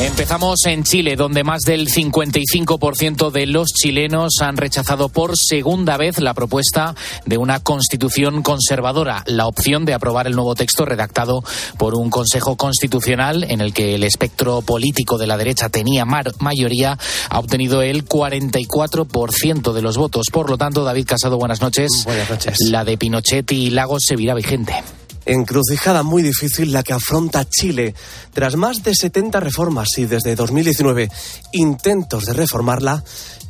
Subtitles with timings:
[0.00, 6.18] Empezamos en Chile, donde más del 55% de los chilenos han rechazado por segunda vez
[6.18, 6.96] la propuesta
[7.26, 11.44] de una constitución conservadora, la opción de aprobar el nuevo texto redactado
[11.78, 16.98] por un Consejo Constitucional en el que el espectro político de la derecha tenía mayoría,
[17.30, 20.26] ha obtenido el 44% de los votos.
[20.32, 22.02] Por lo tanto, David Casado, buenas noches.
[22.04, 22.58] Buenas noches.
[22.68, 24.74] La de Pinochet y Lagos seguirá vigente.
[25.26, 27.94] Encrucijada muy difícil la que afronta Chile.
[28.32, 31.10] Tras más de 70 reformas y desde 2019
[31.52, 33.02] intentos de reformarla,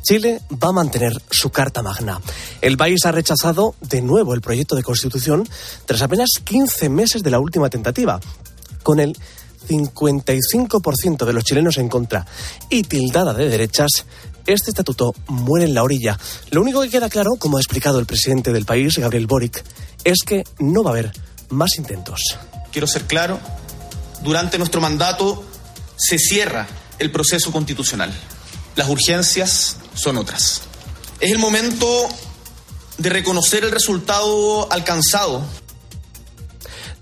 [0.03, 2.21] Chile va a mantener su Carta Magna.
[2.61, 5.47] El país ha rechazado de nuevo el proyecto de constitución
[5.85, 8.19] tras apenas 15 meses de la última tentativa,
[8.83, 9.17] con el
[9.67, 12.25] 55% de los chilenos en contra
[12.69, 14.05] y tildada de derechas,
[14.45, 16.19] este estatuto muere en la orilla.
[16.51, 19.63] Lo único que queda claro, como ha explicado el presidente del país, Gabriel Boric,
[20.03, 21.11] es que no va a haber
[21.49, 22.21] más intentos.
[22.71, 23.39] Quiero ser claro,
[24.21, 25.45] durante nuestro mandato
[25.95, 26.67] se cierra
[26.99, 28.13] el proceso constitucional.
[28.75, 30.61] Las urgencias son otras.
[31.19, 31.87] Es el momento
[32.97, 35.45] de reconocer el resultado alcanzado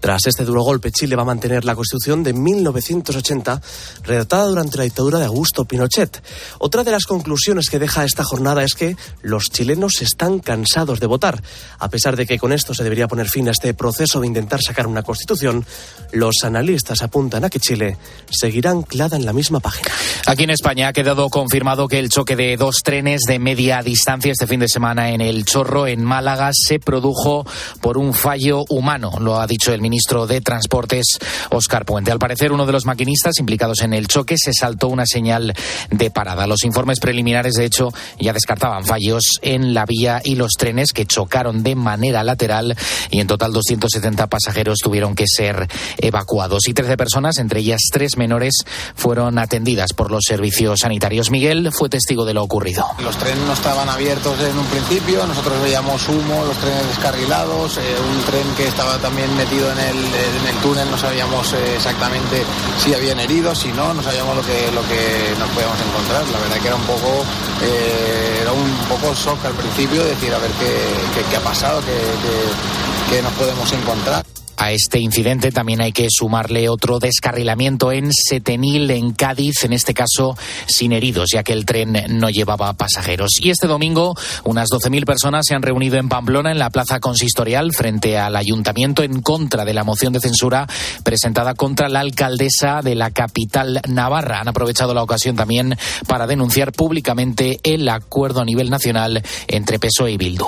[0.04, 3.62] tras este duro golpe, Chile va a mantener la Constitución de 1980,
[4.04, 6.22] redactada durante la dictadura de Augusto Pinochet.
[6.60, 11.08] Otra de las conclusiones que deja esta jornada es que los chilenos están cansados de
[11.08, 11.42] votar.
[11.80, 14.60] A pesar de que con esto se debería poner fin a este proceso de intentar
[14.62, 15.66] sacar una Constitución,
[16.12, 17.96] los analistas apuntan a que Chile
[18.30, 19.90] seguirá anclada en la misma página.
[20.26, 24.34] Aquí en España ha quedado confirmado que el choque de dos trenes de media distancia
[24.34, 27.46] este fin de semana en el Chorro, en Málaga, se produjo
[27.80, 29.14] por un fallo humano.
[29.22, 31.20] Lo ha dicho el ministro ministro de Transportes,
[31.52, 32.12] Oscar Puente.
[32.12, 35.54] Al parecer, uno de los maquinistas implicados en el choque se saltó una señal
[35.92, 36.48] de parada.
[36.48, 41.06] Los informes preliminares, de hecho, ya descartaban fallos en la vía y los trenes que
[41.06, 42.76] chocaron de manera lateral
[43.12, 45.68] y en total 270 pasajeros tuvieron que ser
[46.00, 48.64] evacuados y 13 personas, entre ellas tres menores,
[48.96, 51.30] fueron atendidas por los servicios sanitarios.
[51.30, 52.84] Miguel fue testigo de lo ocurrido.
[53.04, 57.82] Los trenes no estaban abiertos en un principio, nosotros veíamos humo, los trenes descarrilados, eh,
[58.10, 62.44] un tren que estaba también metido en en el túnel no sabíamos eh, exactamente
[62.78, 66.28] si habían heridos, si no, no sabíamos lo que, lo que nos podíamos encontrar.
[66.30, 67.26] La verdad que era un poco,
[67.62, 73.16] eh, era un poco shock al principio, decir a ver qué, qué, ha pasado, qué,
[73.16, 74.24] qué nos podemos encontrar.
[74.58, 79.94] A este incidente también hay que sumarle otro descarrilamiento en Setenil, en Cádiz, en este
[79.94, 80.38] caso
[80.68, 83.32] sin heridos, ya que el tren no llevaba pasajeros.
[83.42, 87.74] Y este domingo, unas 12.000 personas se han reunido en Pamplona, en la plaza consistorial,
[87.74, 90.68] frente al ayuntamiento, en contra de la moción de censura
[91.04, 94.40] presentada contra la alcaldesa de la capital navarra.
[94.40, 95.78] Han aprovechado la ocasión también
[96.08, 100.46] para denunciar públicamente el acuerdo a nivel nacional entre PSOE y Bildu.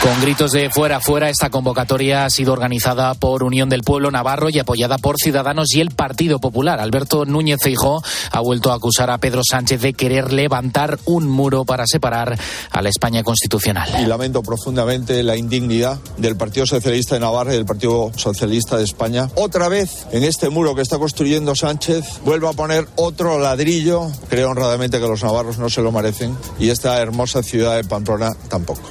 [0.00, 4.10] con con gritos de fuera, fuera, esta convocatoria ha sido organizada por Unión del Pueblo
[4.10, 6.78] Navarro y apoyada por Ciudadanos y el Partido Popular.
[6.78, 11.64] Alberto Núñez Feijó ha vuelto a acusar a Pedro Sánchez de querer levantar un muro
[11.64, 12.38] para separar
[12.70, 13.88] a la España constitucional.
[13.98, 18.84] Y lamento profundamente la indignidad del Partido Socialista de Navarra y del Partido Socialista de
[18.84, 19.30] España.
[19.36, 24.10] Otra vez, en este muro que está construyendo Sánchez, vuelve a poner otro ladrillo.
[24.28, 28.32] Creo honradamente que los navarros no se lo merecen y esta hermosa ciudad de Pamplona
[28.50, 28.82] tampoco.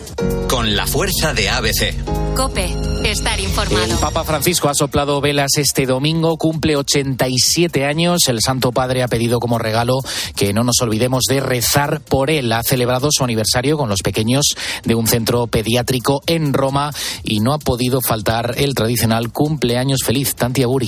[0.47, 1.93] Con la fuerza de ABC.
[2.33, 3.83] Cope, estar informado.
[3.83, 8.21] El Papa Francisco ha soplado velas este domingo, cumple 87 años.
[8.29, 9.99] El Santo Padre ha pedido como regalo
[10.37, 12.53] que no nos olvidemos de rezar por él.
[12.53, 16.91] Ha celebrado su aniversario con los pequeños de un centro pediátrico en Roma
[17.21, 20.35] y no ha podido faltar el tradicional cumpleaños feliz.
[20.35, 20.87] Tanti Aguri.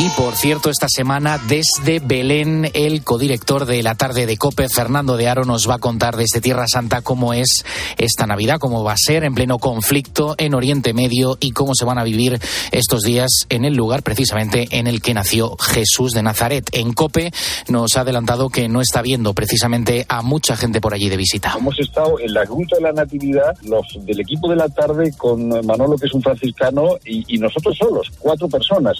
[0.00, 5.18] Y por cierto, esta semana desde Belén, el codirector de la tarde de COPE, Fernando
[5.18, 7.66] de Aro, nos va a contar desde Tierra Santa cómo es
[7.98, 11.84] esta Navidad, cómo va a ser en pleno conflicto en Oriente Medio y cómo se
[11.84, 12.38] van a vivir
[12.72, 16.70] estos días en el lugar precisamente en el que nació Jesús de Nazaret.
[16.72, 17.30] En COPE
[17.68, 21.52] nos ha adelantado que no está viendo precisamente a mucha gente por allí de visita.
[21.58, 25.46] Hemos estado en la ruta de la Natividad, los del equipo de la tarde con
[25.66, 28.96] Manolo, que es un franciscano, y, y nosotros solos, cuatro personas.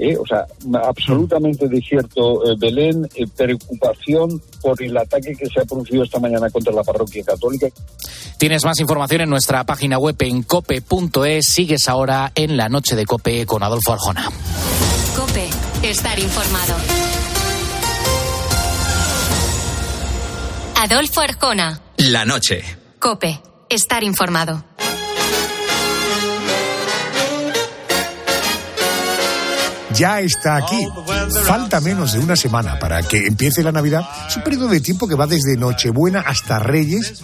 [0.00, 0.46] Eh, o sea,
[0.84, 6.48] absolutamente desierto eh, Belén, eh, preocupación por el ataque que se ha producido esta mañana
[6.50, 7.66] contra la parroquia católica.
[8.38, 11.48] Tienes más información en nuestra página web en cope.es.
[11.48, 14.30] Sigues ahora en la noche de Cope con Adolfo Arjona.
[15.16, 15.48] Cope,
[15.82, 16.74] estar informado.
[20.76, 21.80] Adolfo Arjona.
[21.96, 22.62] La noche.
[23.00, 24.62] Cope, estar informado.
[29.94, 30.86] Ya está aquí.
[31.44, 34.02] Falta menos de una semana para que empiece la Navidad.
[34.28, 37.22] Es un periodo de tiempo que va desde Nochebuena hasta Reyes.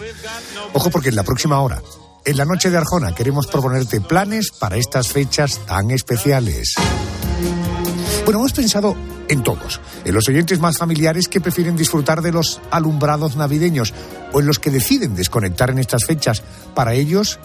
[0.73, 1.81] Ojo porque en la próxima hora,
[2.25, 6.75] en la noche de Arjona, queremos proponerte planes para estas fechas tan especiales.
[8.23, 8.95] Bueno, hemos pensado
[9.27, 13.93] en todos, en los oyentes más familiares que prefieren disfrutar de los alumbrados navideños
[14.33, 16.41] o en los que deciden desconectar en estas fechas.
[16.73, 17.39] Para ellos,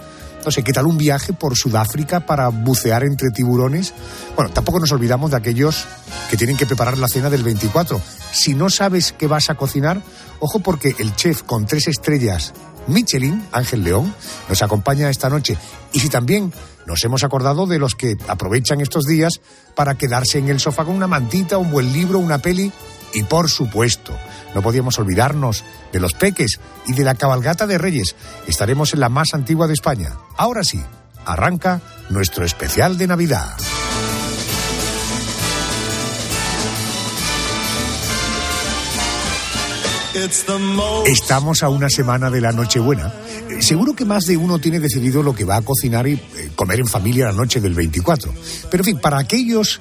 [0.44, 3.92] no sé, ¿qué tal un viaje por Sudáfrica para bucear entre tiburones?
[4.37, 5.84] Bueno, tampoco nos olvidamos de aquellos
[6.31, 8.00] que tienen que preparar la cena del 24.
[8.32, 10.02] Si no sabes qué vas a cocinar,
[10.38, 12.54] ojo porque el chef con tres estrellas,
[12.87, 14.14] Michelin, Ángel León,
[14.48, 15.58] nos acompaña esta noche.
[15.92, 16.52] Y si también
[16.87, 19.40] nos hemos acordado de los que aprovechan estos días
[19.75, 22.72] para quedarse en el sofá con una mantita, un buen libro, una peli
[23.14, 24.16] y por supuesto,
[24.54, 28.16] no podíamos olvidarnos de los peques y de la cabalgata de Reyes.
[28.46, 30.16] Estaremos en la más antigua de España.
[30.36, 30.80] Ahora sí,
[31.24, 33.56] arranca nuestro especial de Navidad.
[41.06, 43.12] Estamos a una semana de la Nochebuena.
[43.48, 46.50] Eh, seguro que más de uno tiene decidido lo que va a cocinar y eh,
[46.56, 48.32] comer en familia la noche del 24.
[48.70, 49.80] Pero en fin, para aquellos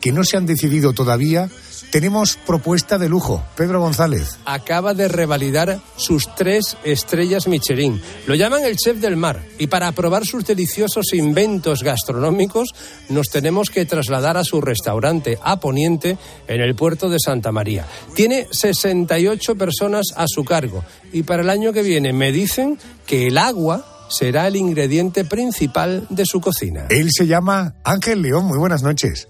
[0.00, 1.48] que no se han decidido todavía,
[1.90, 3.44] tenemos propuesta de lujo.
[3.56, 4.38] Pedro González.
[4.44, 8.00] Acaba de revalidar sus tres estrellas Michelin.
[8.26, 9.42] Lo llaman el chef del mar.
[9.58, 12.74] Y para probar sus deliciosos inventos gastronómicos,
[13.08, 17.86] nos tenemos que trasladar a su restaurante a Poniente, en el puerto de Santa María.
[18.14, 20.84] Tiene 68 personas a su cargo.
[21.12, 26.06] Y para el año que viene me dicen que el agua será el ingrediente principal
[26.10, 26.86] de su cocina.
[26.90, 28.46] Él se llama Ángel León.
[28.46, 29.28] Muy buenas noches.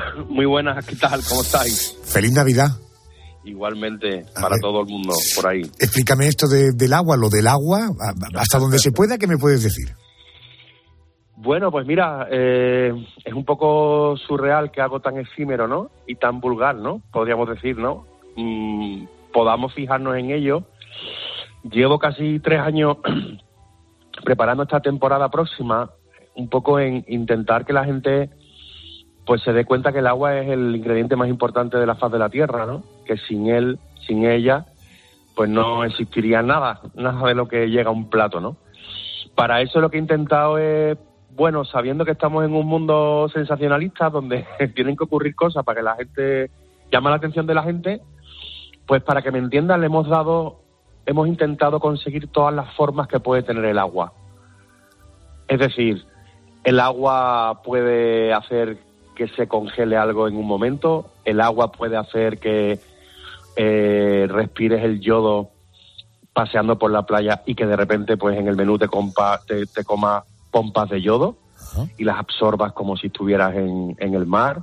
[0.28, 1.20] Muy buenas, ¿qué tal?
[1.28, 1.98] ¿Cómo estáis?
[2.04, 2.68] Feliz Navidad.
[3.44, 5.62] Igualmente, para todo el mundo, por ahí.
[5.80, 7.90] Explícame esto del agua, lo del agua,
[8.36, 9.88] hasta donde se pueda, ¿qué me puedes decir?
[11.36, 12.92] Bueno, pues mira, eh,
[13.24, 15.90] es un poco surreal que algo tan efímero, ¿no?
[16.06, 17.02] Y tan vulgar, ¿no?
[17.12, 18.06] Podríamos decir, ¿no?
[18.36, 20.62] Mm, podamos fijarnos en ello.
[21.64, 22.98] Llevo casi tres años
[24.24, 25.90] preparando esta temporada próxima,
[26.36, 28.30] un poco en intentar que la gente
[29.26, 32.10] pues se dé cuenta que el agua es el ingrediente más importante de la faz
[32.12, 32.82] de la Tierra, ¿no?
[33.06, 34.66] Que sin él, sin ella,
[35.36, 38.56] pues no existiría nada, nada de lo que llega a un plato, ¿no?
[39.34, 40.98] Para eso lo que he intentado es,
[41.30, 45.84] bueno, sabiendo que estamos en un mundo sensacionalista donde tienen que ocurrir cosas para que
[45.84, 46.50] la gente
[46.90, 48.00] llame la atención de la gente,
[48.86, 50.60] pues para que me entiendan le hemos dado,
[51.06, 54.12] hemos intentado conseguir todas las formas que puede tener el agua.
[55.48, 56.04] Es decir,
[56.64, 58.78] el agua puede hacer
[59.14, 62.80] que se congele algo en un momento, el agua puede hacer que
[63.56, 65.50] eh, respires el yodo
[66.32, 69.84] paseando por la playa y que de repente pues en el menú te, compa, te,
[69.84, 71.36] comas pompas de yodo
[71.98, 74.62] y las absorbas como si estuvieras en, en, el mar.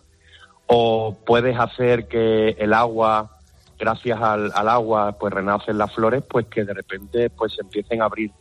[0.68, 3.38] O puedes hacer que el agua,
[3.80, 8.02] gracias al, al, agua, pues renacen las flores, pues que de repente pues se empiecen
[8.02, 8.31] a abrir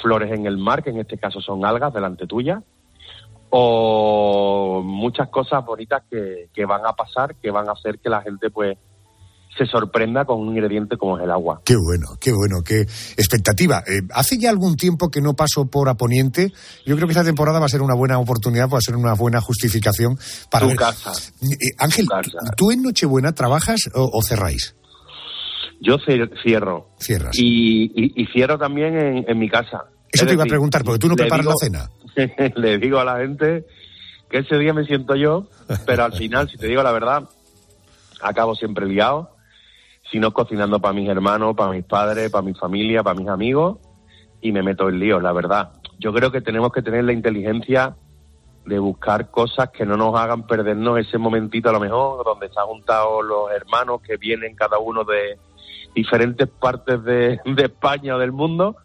[0.00, 2.62] flores en el mar, que en este caso son algas delante tuya
[3.56, 8.20] o muchas cosas bonitas que, que, van a pasar, que van a hacer que la
[8.20, 8.76] gente pues
[9.56, 11.60] se sorprenda con un ingrediente como es el agua.
[11.64, 13.84] Qué bueno, qué bueno, qué expectativa.
[13.86, 16.52] Eh, hace ya algún tiempo que no paso por Aponiente.
[16.84, 19.14] Yo creo que esta temporada va a ser una buena oportunidad, va a ser una
[19.14, 20.18] buena justificación
[20.50, 20.66] para...
[20.66, 21.12] Tu casa.
[21.40, 22.08] Eh, Ángel,
[22.56, 24.74] ¿tú en Nochebuena trabajas o, cerráis?
[25.80, 25.98] Yo
[26.42, 26.88] cierro.
[26.98, 27.38] Cierras.
[27.38, 29.84] Y, y, cierro también en, en mi casa.
[30.10, 31.88] Eso te iba a preguntar, porque tú no preparas la cena.
[32.56, 33.64] le digo a la gente
[34.30, 35.46] que ese día me siento yo,
[35.86, 37.28] pero al final, si te digo la verdad,
[38.20, 39.30] acabo siempre liado,
[40.10, 43.78] si no cocinando para mis hermanos, para mis padres, para mi familia, para mis amigos,
[44.40, 45.72] y me meto en lío, la verdad.
[45.98, 47.96] Yo creo que tenemos que tener la inteligencia
[48.66, 52.58] de buscar cosas que no nos hagan perdernos ese momentito a lo mejor, donde se
[52.58, 55.38] han juntado los hermanos que vienen cada uno de
[55.94, 58.76] diferentes partes de, de España o del mundo,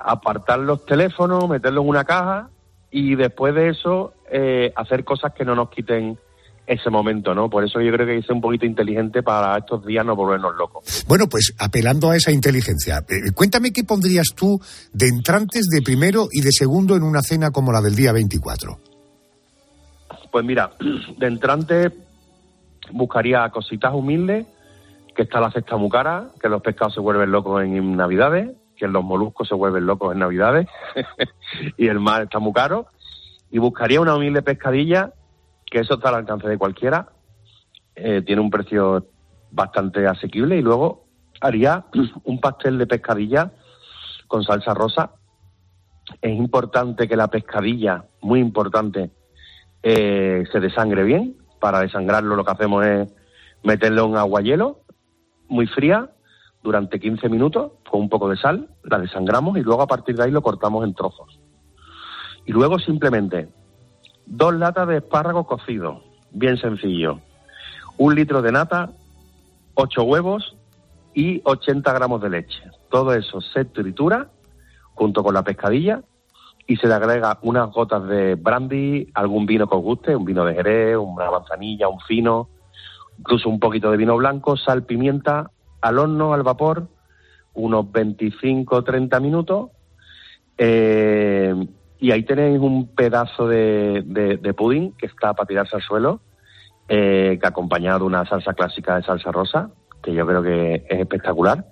[0.00, 2.48] apartar los teléfonos, meterlos en una caja
[2.90, 6.18] y después de eso eh, hacer cosas que no nos quiten
[6.66, 7.50] ese momento, ¿no?
[7.50, 10.14] Por eso yo creo que hay que ser un poquito inteligente para estos días no
[10.14, 11.04] volvernos locos.
[11.08, 14.60] Bueno, pues apelando a esa inteligencia, eh, cuéntame qué pondrías tú
[14.92, 18.78] de entrantes de primero y de segundo en una cena como la del día 24.
[20.30, 20.70] Pues mira,
[21.18, 21.90] de entrante
[22.92, 24.46] buscaría cositas humildes,
[25.16, 28.88] que está la cesta muy cara, que los pescados se vuelven locos en Navidades, que
[28.88, 30.66] los moluscos se vuelven locos en Navidades
[31.76, 32.86] y el mar está muy caro.
[33.50, 35.12] Y buscaría una humilde pescadilla,
[35.70, 37.10] que eso está al alcance de cualquiera.
[37.94, 39.06] Eh, tiene un precio
[39.50, 40.56] bastante asequible.
[40.56, 41.04] Y luego
[41.42, 41.84] haría
[42.24, 43.52] un pastel de pescadilla
[44.26, 45.10] con salsa rosa.
[46.22, 49.10] Es importante que la pescadilla, muy importante,
[49.82, 51.36] eh, se desangre bien.
[51.60, 53.12] Para desangrarlo lo que hacemos es
[53.62, 54.80] meterlo en agua hielo,
[55.48, 56.08] muy fría,
[56.62, 60.24] durante 15 minutos, con un poco de sal, la desangramos y luego a partir de
[60.24, 61.40] ahí lo cortamos en trozos.
[62.44, 63.48] Y luego simplemente
[64.26, 67.20] dos latas de espárragos cocidos, bien sencillo,
[67.96, 68.90] un litro de nata,
[69.74, 70.56] ocho huevos
[71.14, 72.62] y 80 gramos de leche.
[72.90, 74.28] Todo eso se tritura
[74.94, 76.02] junto con la pescadilla
[76.66, 80.44] y se le agrega unas gotas de brandy, algún vino que os guste, un vino
[80.44, 82.48] de jerez, una manzanilla, un fino,
[83.18, 86.88] incluso un poquito de vino blanco, sal, pimienta, al horno, al vapor,
[87.54, 89.70] unos 25-30 minutos.
[90.58, 91.54] Eh,
[91.98, 96.20] y ahí tenéis un pedazo de, de, de pudín que está para tirarse al suelo,
[96.88, 99.70] eh, que acompañado de una salsa clásica de salsa rosa,
[100.02, 101.66] que yo creo que es espectacular.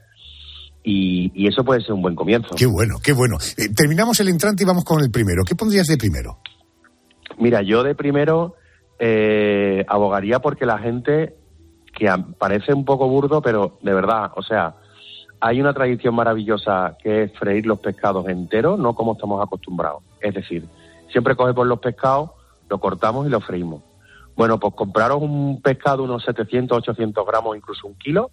[0.85, 2.55] Y, y eso puede ser un buen comienzo.
[2.57, 3.37] Qué bueno, qué bueno.
[3.57, 5.43] Eh, terminamos el entrante y vamos con el primero.
[5.47, 6.39] ¿Qué pondrías de primero?
[7.39, 8.55] Mira, yo de primero
[8.99, 11.35] eh, abogaría porque la gente,
[11.97, 14.75] que parece un poco burdo, pero de verdad, o sea,
[15.41, 20.03] hay una tradición maravillosa que es freír los pescados enteros, no como estamos acostumbrados.
[20.21, 20.67] Es decir,
[21.11, 22.31] siempre cogemos los pescados,
[22.69, 23.83] lo cortamos y lo freímos.
[24.37, 28.31] Bueno, pues compraros un pescado unos 700, 800 gramos, incluso un kilo,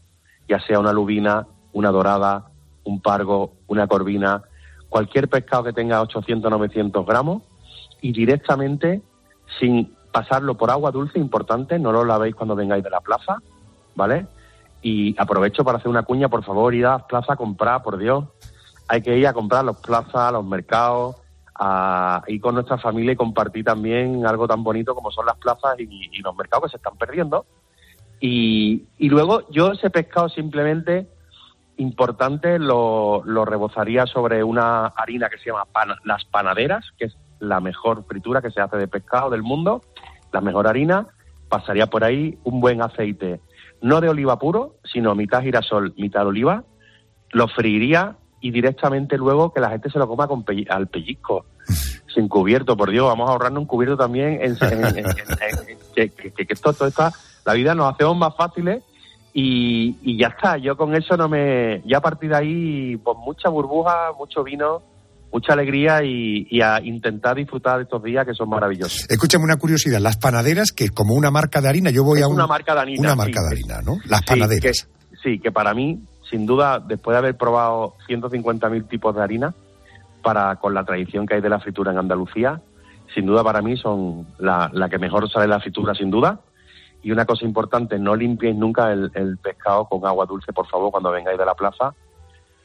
[0.48, 2.52] ya sea una lubina, una dorada,
[2.84, 4.44] un pargo, una corvina,
[4.90, 7.42] cualquier pescado que tenga 800, 900 gramos
[8.02, 9.02] y directamente,
[9.60, 13.36] sin pasarlo por agua dulce, importante, no lo lavéis cuando vengáis de la plaza,
[13.96, 14.26] ¿vale?
[14.82, 17.98] Y aprovecho para hacer una cuña, por favor, id a las plazas a comprar, por
[17.98, 18.24] Dios.
[18.88, 21.18] Hay que ir a comprar a las plazas, los mercados,
[21.54, 25.78] a ir con nuestra familia y compartir también algo tan bonito como son las plazas
[25.80, 27.46] y, los mercados que se están perdiendo.
[28.22, 31.10] Y, y luego yo ese pescado simplemente
[31.76, 35.68] importante lo, lo rebozaría sobre una harina que se llama
[36.06, 39.82] las panaderas, que es la mejor fritura que se hace de pescado del mundo,
[40.32, 41.08] la mejor harina,
[41.50, 43.40] pasaría por ahí un buen aceite,
[43.82, 46.64] no de oliva puro, sino mitad girasol, mitad oliva,
[47.32, 51.46] lo freiría y directamente luego que la gente se lo coma con al pellizco,
[52.14, 55.06] sin cubierto, por Dios, vamos a ahorrarnos un cubierto también, en, en- en- en-
[55.70, 57.12] en- que, que- que esto, todo está,
[57.46, 58.84] la vida nos hacemos más fáciles
[59.34, 63.18] y, y ya está, yo con eso no me, ya a partir de ahí, pues
[63.18, 64.82] mucha burbuja, mucho vino,
[65.32, 69.06] mucha alegría y, y a intentar disfrutar de estos días que son maravillosos.
[69.10, 70.00] Escúchame una curiosidad.
[70.00, 72.74] Las panaderas, que como una marca de harina, yo voy a Es un- una marca
[72.74, 73.98] de harina, Una sí, marca de harina, ¿no?
[74.06, 74.62] Las Sí, panaderas.
[75.12, 79.54] que- sí, que para mí, sin duda, después de haber probado 150.000 tipos de harina,
[80.22, 82.62] para con la tradición que hay de la fritura en Andalucía,
[83.14, 86.40] sin duda para mí son la, la que mejor sale la fritura, sin duda.
[87.04, 90.90] Y una cosa importante, no limpiéis nunca el, el pescado con agua dulce, por favor,
[90.92, 91.94] cuando vengáis de la plaza.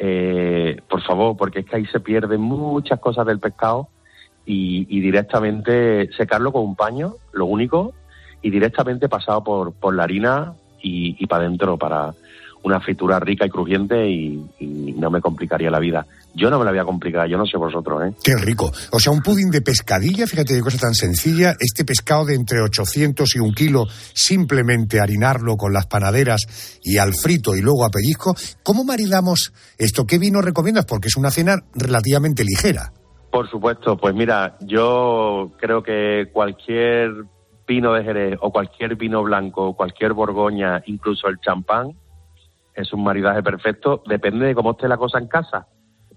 [0.02, 3.88] Eh, por favor, porque es que ahí se pierden muchas cosas del pescado
[4.46, 7.92] y, directamente secarlo con un paño, lo único,
[8.40, 12.14] y directamente pasado por, la harina y, para adentro para
[12.62, 16.06] una fritura rica y crujiente y no me complicaría la vida.
[16.34, 18.14] Yo no me la voy a complicar, yo no sé vosotros, ¿eh?
[18.22, 18.70] Qué rico.
[18.92, 21.54] O sea, un pudín de pescadilla, fíjate qué cosa tan sencilla.
[21.58, 27.14] Este pescado de entre 800 y un kilo, simplemente harinarlo con las panaderas y al
[27.14, 28.34] frito y luego a pellizco.
[28.62, 30.04] ¿Cómo maridamos esto?
[30.06, 30.86] ¿Qué vino recomiendas?
[30.86, 32.92] Porque es una cena relativamente ligera.
[33.30, 37.10] Por supuesto, pues mira, yo creo que cualquier
[37.66, 41.92] vino de Jerez o cualquier vino blanco, cualquier Borgoña, incluso el champán,
[42.74, 45.68] es un maridaje perfecto, depende de cómo esté la cosa en casa.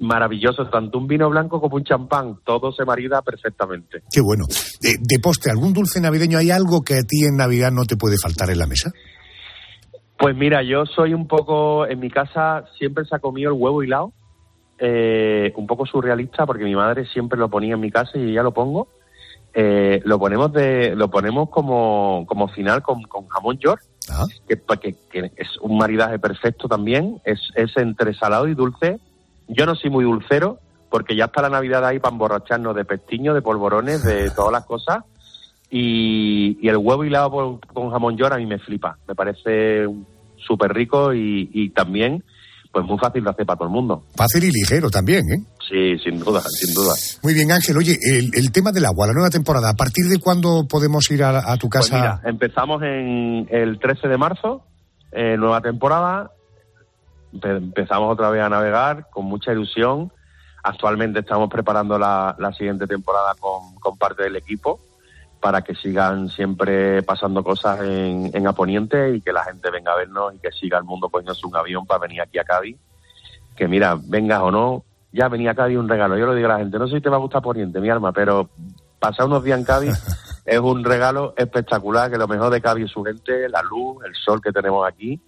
[0.04, 4.04] Maravilloso, tanto un vino blanco como un champán, todo se marida perfectamente.
[4.12, 4.46] Qué bueno.
[4.82, 6.38] De, de postre, ¿algún dulce navideño?
[6.38, 8.92] ¿Hay algo que a ti en Navidad no te puede faltar en la mesa?
[10.18, 13.82] Pues mira, yo soy un poco, en mi casa siempre se ha comido el huevo
[13.84, 14.12] hilado,
[14.80, 18.44] eh, un poco surrealista porque mi madre siempre lo ponía en mi casa y ya
[18.44, 18.88] lo pongo.
[19.54, 23.82] Eh, lo ponemos de, lo ponemos como, como final con, con jamón york,
[24.48, 29.00] que, pa- que- que es un maridaje perfecto también, es, es entre salado y dulce.
[29.58, 33.34] Yo no soy muy dulcero porque ya está la Navidad ahí para emborracharnos de pestiños,
[33.36, 35.04] de polvorones, de todas las cosas.
[35.70, 39.88] Y, y el huevo hilado por- con jamón york a mí me flipa, me parece
[40.38, 42.24] súper rico y, y también
[42.72, 44.04] pues muy fácil de hacer para todo el mundo.
[44.16, 45.44] Fácil y ligero también, ¿eh?
[45.70, 46.94] Sí, sin duda, sin duda.
[47.22, 47.78] Muy bien, Ángel.
[47.78, 51.24] Oye, el, el tema del agua, la nueva temporada, ¿a partir de cuándo podemos ir
[51.24, 51.96] a, a tu Pues casa?
[51.96, 54.64] mira, empezamos en el 13 de marzo,
[55.12, 56.32] eh, nueva temporada.
[57.34, 60.12] Empe- empezamos otra vez a navegar con mucha ilusión.
[60.64, 64.80] Actualmente estamos preparando la, la siguiente temporada con, con parte del equipo
[65.42, 69.98] para que sigan siempre pasando cosas en, en Aponiente y que la gente venga a
[69.98, 72.78] vernos y que siga el mundo poniéndose un avión para venir aquí a Cádiz.
[73.58, 76.18] Que mira, vengas o no, ya venía a Cádiz un regalo.
[76.18, 77.90] Yo le digo a la gente, no sé si te va a gustar Poniente, mi
[77.90, 78.50] alma, pero
[79.00, 82.88] pasar unos días en Cádiz es un regalo espectacular que lo mejor de Cavi y
[82.88, 85.20] su gente, la luz, el sol que tenemos aquí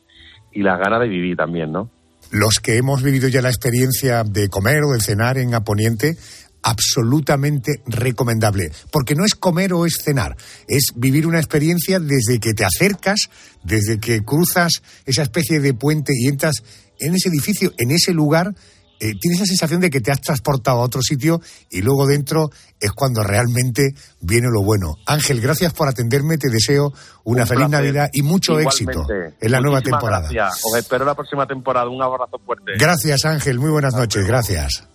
[0.54, 1.90] y las ganas de vivir también, ¿no?
[2.32, 6.18] Los que hemos vivido ya la experiencia de comer o de cenar en Aponiente,
[6.66, 10.36] absolutamente recomendable, porque no es comer o es cenar,
[10.68, 13.30] es vivir una experiencia desde que te acercas,
[13.64, 16.64] desde que cruzas esa especie de puente y entras
[17.00, 18.56] en ese edificio, en ese lugar,
[19.00, 22.50] eh, tienes la sensación de que te has transportado a otro sitio y luego dentro
[22.80, 24.96] es cuando realmente viene lo bueno.
[25.06, 26.92] Ángel, gracias por atenderme, te deseo
[27.24, 27.70] una Un feliz placer.
[27.70, 28.92] Navidad y mucho Igualmente.
[28.92, 29.08] éxito
[29.42, 30.30] en la nueva temporada.
[30.32, 30.62] gracias.
[30.66, 31.90] Os espero la próxima temporada.
[31.90, 32.74] Un abrazo fuerte.
[32.78, 34.88] Gracias Ángel, muy buenas noches, gracias.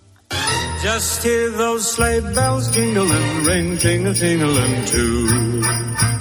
[0.83, 6.20] Just hear those sleigh bells jingling, ring tingle tingling too.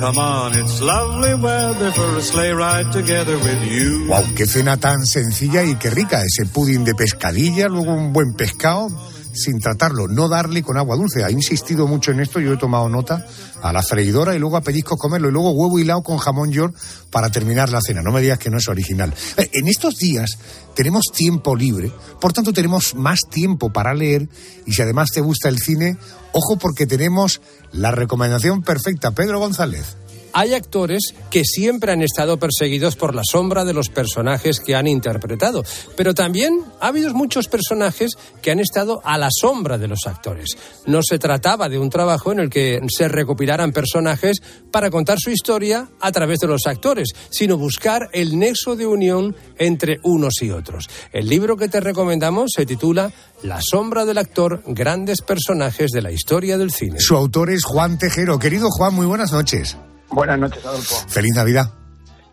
[0.00, 4.06] Come on, it's lovely weather for a sleigh ride together with you.
[4.08, 6.22] Wow, qué cena tan sencilla y qué rica.
[6.22, 8.88] Ese pudding de pescadilla, luego un buen pescado,
[9.34, 11.24] sin tratarlo, no darle con agua dulce.
[11.24, 13.26] Ha insistido mucho en esto, yo he tomado nota
[13.62, 16.76] a la freidora y luego a pellizcos comerlo y luego huevo hilado con jamón york
[17.10, 18.02] para terminar la cena.
[18.02, 19.12] No me digas que no es original.
[19.36, 20.38] Eh, En estos días
[20.74, 24.28] tenemos tiempo libre, por tanto tenemos más tiempo para leer
[24.66, 25.96] y si además te gusta el cine,
[26.32, 27.40] ojo porque tenemos
[27.72, 29.12] la recomendación perfecta.
[29.12, 29.96] Pedro González.
[30.36, 34.88] Hay actores que siempre han estado perseguidos por la sombra de los personajes que han
[34.88, 35.62] interpretado,
[35.96, 38.10] pero también ha habido muchos personajes
[38.42, 40.56] que han estado a la sombra de los actores.
[40.86, 45.30] No se trataba de un trabajo en el que se recopilaran personajes para contar su
[45.30, 50.50] historia a través de los actores, sino buscar el nexo de unión entre unos y
[50.50, 50.88] otros.
[51.12, 53.12] El libro que te recomendamos se titula
[53.44, 56.98] La sombra del actor, grandes personajes de la historia del cine.
[56.98, 58.40] Su autor es Juan Tejero.
[58.40, 59.76] Querido Juan, muy buenas noches.
[60.10, 60.96] Buenas noches, Adolfo.
[61.08, 61.70] Feliz Navidad.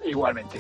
[0.05, 0.59] Igualmente.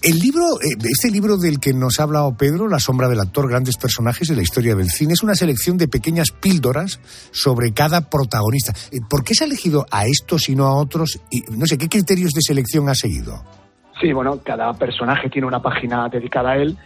[0.00, 3.48] El libro, eh, este libro del que nos ha hablado Pedro, La sombra del actor,
[3.48, 7.00] grandes personajes de la historia del cine, es una selección de pequeñas píldoras
[7.32, 8.72] sobre cada protagonista.
[8.92, 11.20] Eh, ¿Por qué se ha elegido a estos y no a otros?
[11.30, 13.42] Y no sé, ¿qué criterios de selección ha seguido?
[14.00, 16.78] Sí, bueno, cada personaje tiene una página dedicada a él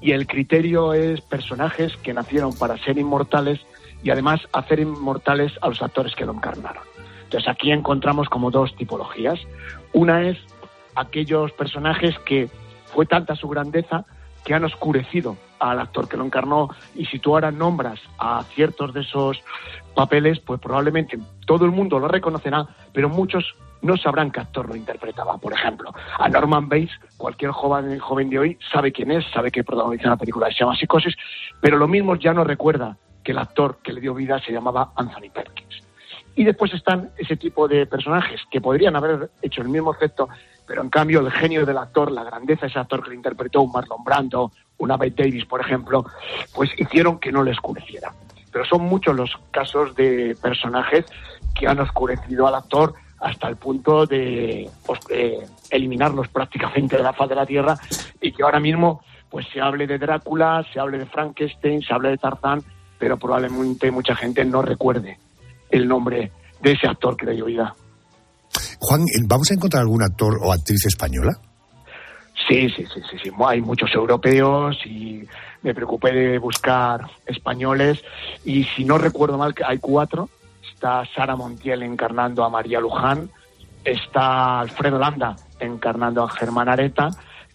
[0.00, 3.58] y el criterio es personajes que nacieron para ser inmortales
[4.04, 6.84] y además hacer inmortales a los actores que lo encarnaron.
[7.30, 9.38] Entonces aquí encontramos como dos tipologías.
[9.92, 10.36] Una es
[10.96, 12.50] aquellos personajes que
[12.86, 14.04] fue tanta su grandeza
[14.44, 18.92] que han oscurecido al actor que lo encarnó y si tú ahora nombras a ciertos
[18.94, 19.44] de esos
[19.94, 24.74] papeles, pues probablemente todo el mundo lo reconocerá, pero muchos no sabrán qué actor lo
[24.74, 25.38] interpretaba.
[25.38, 29.62] Por ejemplo, a Norman Bates, cualquier joven, joven de hoy sabe quién es, sabe que
[29.62, 31.14] protagoniza una película que se llama Psicosis,
[31.60, 34.90] pero lo mismo ya no recuerda que el actor que le dio vida se llamaba
[34.96, 35.89] Anthony Perkins.
[36.34, 40.28] Y después están ese tipo de personajes que podrían haber hecho el mismo efecto,
[40.66, 43.62] pero en cambio el genio del actor, la grandeza de ese actor que le interpretó,
[43.62, 46.04] un Marlon Brando, una Bette Davis, por ejemplo,
[46.54, 48.12] pues hicieron que no le oscureciera.
[48.52, 51.04] Pero son muchos los casos de personajes
[51.54, 57.12] que han oscurecido al actor hasta el punto de pues, eh, eliminarlos prácticamente de la
[57.12, 57.76] faz de la tierra
[58.20, 62.08] y que ahora mismo pues se hable de Drácula, se hable de Frankenstein, se hable
[62.10, 62.62] de Tarzán,
[62.98, 65.18] pero probablemente mucha gente no recuerde
[65.70, 67.74] el nombre de ese actor que le dio vida.
[68.80, 71.32] Juan, eh, ¿vamos a encontrar algún actor o actriz española?
[72.48, 73.30] Sí, sí, sí, sí, sí.
[73.46, 75.22] Hay muchos europeos y
[75.62, 78.02] me preocupé de buscar españoles
[78.44, 80.28] y si no recuerdo mal, hay cuatro.
[80.72, 83.30] Está Sara Montiel encarnando a María Luján,
[83.84, 87.10] está Alfredo Landa encarnando a Germán Areta,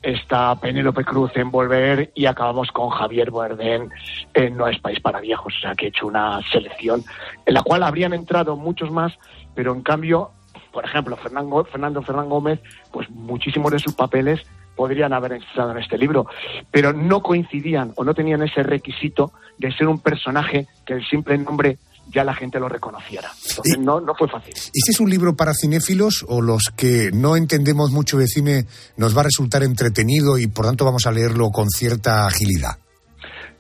[0.06, 3.90] está Penélope Cruz en Volver y acabamos con Javier Bardem
[4.36, 5.54] en No es País para Viejos.
[5.58, 7.04] O sea que he hecho una selección
[7.46, 9.14] en la cual habrían entrado muchos más,
[9.56, 10.30] pero en cambio,
[10.72, 12.60] por ejemplo, Fernando, Fernando Fernán Gómez,
[12.92, 16.28] pues muchísimos de sus papeles podrían haber estado en este libro,
[16.70, 21.38] pero no coincidían o no tenían ese requisito de ser un personaje que el simple
[21.38, 21.80] nombre
[22.12, 23.30] ya la gente lo reconociera.
[23.50, 24.54] Entonces no, no fue fácil.
[24.56, 28.66] ¿Este es un libro para cinéfilos o los que no entendemos mucho de cine
[28.98, 32.78] nos va a resultar entretenido y por tanto vamos a leerlo con cierta agilidad?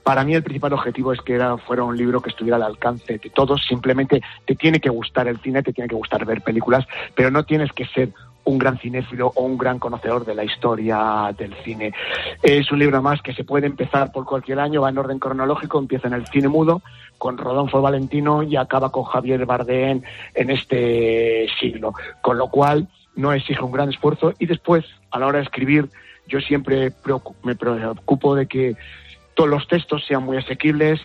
[0.06, 3.18] Para mí el principal objetivo es que era, fuera un libro que estuviera al alcance
[3.18, 3.66] de todos.
[3.68, 7.44] Simplemente te tiene que gustar el cine, te tiene que gustar ver películas, pero no
[7.44, 8.14] tienes que ser
[8.46, 11.94] un gran cinéfilo o un gran conocedor de la historia del cine.
[12.42, 15.80] Es un libro más que se puede empezar por cualquier año, va en orden cronológico,
[15.80, 16.82] empieza en el cine mudo
[17.18, 20.02] con Rodolfo Valentino y acaba con Javier Bardem
[20.34, 25.28] en este siglo, con lo cual no exige un gran esfuerzo y después a la
[25.28, 25.90] hora de escribir
[26.28, 26.92] yo siempre
[27.44, 28.76] me preocupo de que
[29.36, 31.00] todos los textos sean muy asequibles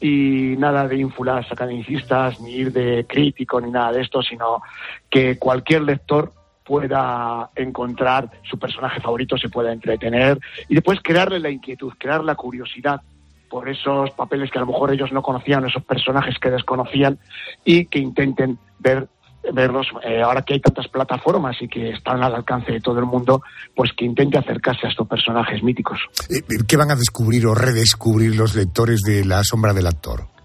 [0.00, 4.62] y nada de ínfulas academicistas, ni ir de crítico, ni nada de esto, sino
[5.08, 6.32] que cualquier lector
[6.66, 12.34] pueda encontrar su personaje favorito, se pueda entretener y después crearle la inquietud, crear la
[12.34, 13.00] curiosidad
[13.48, 17.18] por esos papeles que a lo mejor ellos no conocían, esos personajes que desconocían
[17.64, 19.08] y que intenten ver
[19.52, 23.06] verlos, eh, ahora que hay tantas plataformas y que están al alcance de todo el
[23.06, 23.42] mundo,
[23.76, 26.00] pues que intente acercarse a estos personajes míticos.
[26.28, 30.35] Eh, ¿Qué van a descubrir o redescubrir los lectores de La sombra del actor?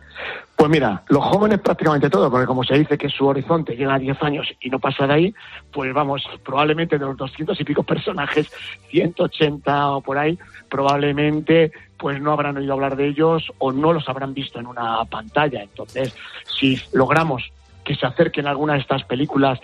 [0.61, 3.97] Pues mira, los jóvenes prácticamente todo, porque como se dice que su horizonte llega a
[3.97, 5.35] 10 años y no pasa de ahí,
[5.73, 8.47] pues vamos, probablemente de los 200 y pico personajes,
[8.91, 10.37] 180 o por ahí,
[10.69, 15.03] probablemente pues no habrán oído hablar de ellos o no los habrán visto en una
[15.05, 15.63] pantalla.
[15.63, 17.51] Entonces, si logramos
[17.83, 19.59] que se acerquen a alguna de estas películas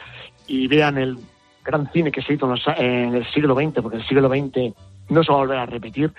[0.47, 1.19] y vean el
[1.63, 4.73] gran cine que se hizo en el siglo XX, porque el siglo XX
[5.09, 6.11] no se va a volver a repetir,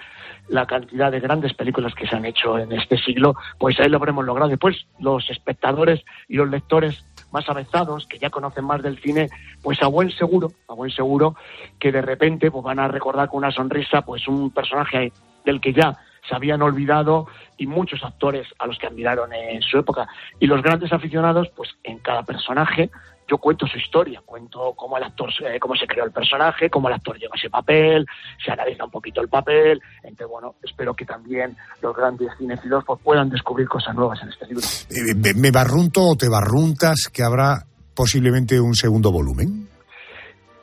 [0.49, 3.99] la cantidad de grandes películas que se han hecho en este siglo, pues ahí lo
[3.99, 4.49] habremos logrado.
[4.49, 9.29] Después, los espectadores y los lectores más avezados, que ya conocen más del cine,
[9.63, 11.37] pues a buen seguro, a buen seguro,
[11.79, 15.13] que de repente pues van a recordar con una sonrisa pues un personaje
[15.45, 19.79] del que ya se habían olvidado y muchos actores a los que admiraron en su
[19.79, 20.07] época.
[20.41, 22.91] Y los grandes aficionados, pues en cada personaje
[23.29, 26.89] yo cuento su historia, cuento cómo el actor, eh, cómo se creó el personaje, cómo
[26.89, 28.07] el actor llegó a ese papel,
[28.43, 29.81] se analiza un poquito el papel.
[30.03, 34.47] Entonces, bueno, espero que también los grandes cinéfilos pues, puedan descubrir cosas nuevas en este
[34.47, 34.63] libro.
[34.91, 37.65] Eh, ¿Me me barrunto o te barruntas que habrá
[37.95, 39.69] posiblemente un segundo volumen?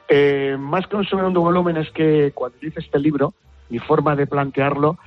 [0.07, 3.33] Eh, más que un segundo volumen es que cuando hice este libro,
[3.69, 4.97] mi forma de plantearlo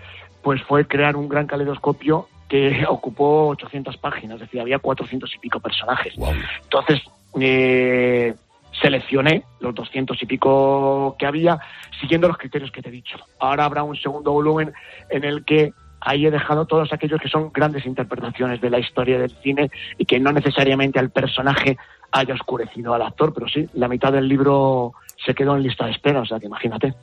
[0.42, 5.38] pues fue crear un gran caleidoscopio que ocupó 800 páginas, es decir, había 400 y
[5.38, 6.14] pico personajes.
[6.62, 7.00] Entonces,
[7.40, 8.34] eh,
[8.80, 11.58] seleccioné los 200 y pico que había
[12.00, 13.18] siguiendo los criterios que te he dicho.
[13.40, 14.72] Ahora habrá un segundo volumen
[15.10, 19.18] en el que ahí he dejado todos aquellos que son grandes interpretaciones de la historia
[19.18, 21.76] del cine y que no necesariamente al personaje
[22.10, 24.92] haya oscurecido al actor, pero sí, la mitad del libro
[25.24, 26.94] se quedó en lista de espera, o sea que imagínate.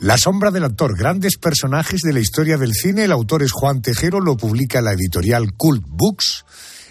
[0.00, 3.04] La sombra del actor, grandes personajes de la historia del cine.
[3.04, 6.44] El autor es Juan Tejero, lo publica la editorial Cult Books.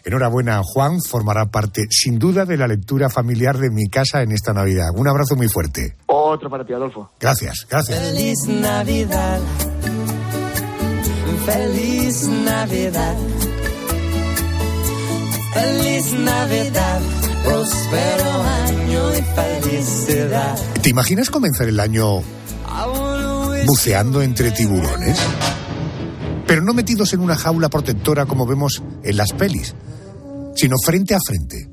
[0.04, 4.54] Enhorabuena, Juan, formará parte sin duda de la lectura familiar de mi casa en esta
[4.54, 4.90] Navidad.
[4.96, 5.96] Un abrazo muy fuerte.
[6.08, 7.12] Otro para ti, Adolfo.
[7.20, 8.00] Gracias, gracias.
[8.00, 9.40] Feliz Navidad.
[11.46, 13.16] Feliz Navidad.
[15.54, 17.02] Feliz Navidad.
[17.44, 20.58] Próspero año y felicidad.
[20.82, 22.22] ¿Te imaginas comenzar el año
[23.66, 25.20] buceando entre tiburones?
[26.46, 29.74] Pero no metidos en una jaula protectora como vemos en las pelis,
[30.56, 31.70] sino frente a frente.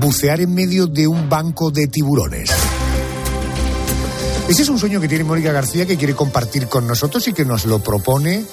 [0.00, 2.50] Bucear en medio de un banco de tiburones.
[4.48, 7.44] Ese es un sueño que tiene Mónica García que quiere compartir con nosotros y que
[7.44, 8.44] nos lo propone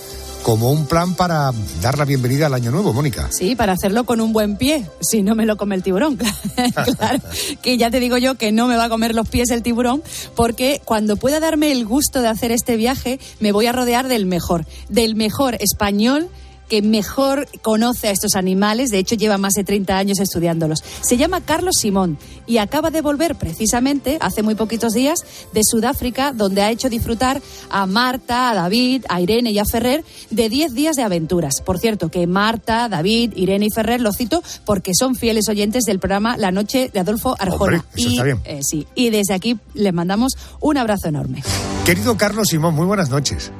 [0.44, 3.30] como un plan para dar la bienvenida al año nuevo, Mónica.
[3.32, 6.18] Sí, para hacerlo con un buen pie, si no me lo come el tiburón.
[6.98, 7.20] claro,
[7.62, 10.04] que ya te digo yo que no me va a comer los pies el tiburón,
[10.36, 14.26] porque cuando pueda darme el gusto de hacer este viaje, me voy a rodear del
[14.26, 16.28] mejor, del mejor español
[16.70, 20.84] que mejor conoce a estos animales, de hecho lleva más de 30 años estudiándolos.
[21.02, 25.24] Se llama Carlos Simón y acaba de volver precisamente hace muy poquitos días
[25.54, 30.04] de Sudáfrica, donde ha hecho disfrutar a Marta, a David, a Irene y a Ferrer
[30.30, 31.62] de 10 días de aventuras.
[31.62, 36.00] Por cierto, que Marta, David, Irene y Ferrer lo cito porque son fieles oyentes del
[36.00, 37.78] programa La Noche de Adolfo Arjona.
[37.78, 38.40] Hombre, eso y, está bien.
[38.46, 41.44] eh, sí, y desde aquí les mandamos un abrazo enorme.
[41.86, 43.52] Querido Carlos Simón, muy buenas noches.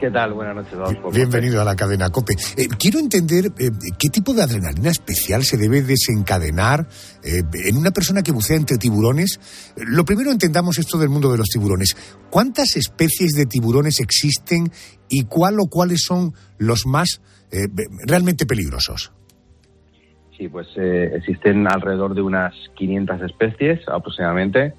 [0.00, 0.32] ¿Qué tal?
[0.32, 1.10] Buenas noches, Adolfo.
[1.10, 2.34] Bienvenido a la cadena COPE.
[2.56, 6.86] Eh, quiero entender eh, qué tipo de adrenalina especial se debe desencadenar
[7.24, 9.40] eh, en una persona que bucea entre tiburones.
[9.76, 11.96] Lo primero entendamos esto del mundo de los tiburones.
[12.30, 14.70] ¿Cuántas especies de tiburones existen
[15.08, 17.20] y cuál o cuáles son los más
[18.06, 19.10] realmente peligrosos?
[20.36, 24.74] Sí, pues existen alrededor de unas 500 especies aproximadamente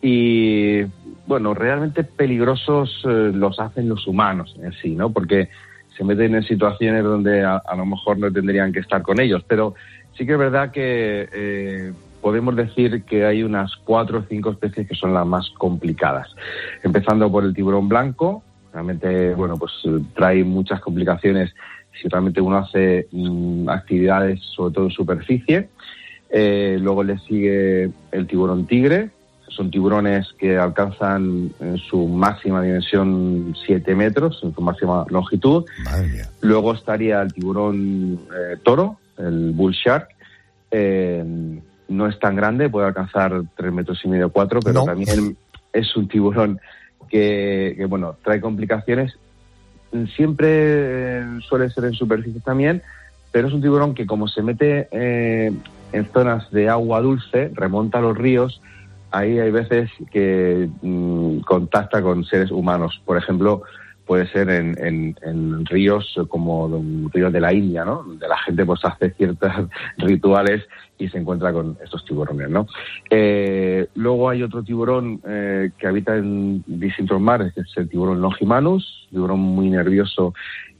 [0.00, 0.82] y
[1.26, 5.10] bueno, realmente peligrosos eh, los hacen los humanos en sí, ¿no?
[5.10, 5.48] Porque
[5.96, 9.44] se meten en situaciones donde a, a lo mejor no tendrían que estar con ellos,
[9.46, 9.74] pero
[10.16, 14.88] sí que es verdad que eh, podemos decir que hay unas cuatro o cinco especies
[14.88, 16.34] que son las más complicadas,
[16.82, 19.72] empezando por el tiburón blanco, realmente, bueno, pues
[20.14, 21.54] trae muchas complicaciones
[22.00, 25.68] si realmente uno hace mm, actividades, sobre todo en superficie.
[26.28, 29.10] Eh, luego le sigue el tiburón tigre.
[29.48, 35.64] Son tiburones que alcanzan en su máxima dimensión 7 metros, en su máxima longitud.
[36.40, 40.08] Luego estaría el tiburón eh, toro, el bull shark.
[40.70, 41.24] Eh,
[41.88, 45.36] no es tan grande, puede alcanzar 3 metros y medio, 4, pero también
[45.72, 46.60] es un tiburón
[47.08, 49.16] que, que, bueno, trae complicaciones
[50.14, 52.82] siempre eh, suele ser en superficie también,
[53.32, 55.52] pero es un tiburón que como se mete eh,
[55.92, 58.60] en zonas de agua dulce, remonta a los ríos,
[59.10, 63.00] ahí hay veces que mm, contacta con seres humanos.
[63.04, 63.62] Por ejemplo,
[64.06, 65.16] puede ser en,
[65.66, 68.04] ríos como los ríos de la India, ¿no?
[68.04, 69.50] Donde la gente pues hace ciertos
[69.98, 70.62] rituales
[70.98, 72.66] y se encuentra con estos tiburones, ¿no?
[73.10, 78.20] Eh, luego hay otro tiburón eh, que habita en distintos mares, que es el tiburón
[78.20, 80.32] longimanus, tiburón muy nervioso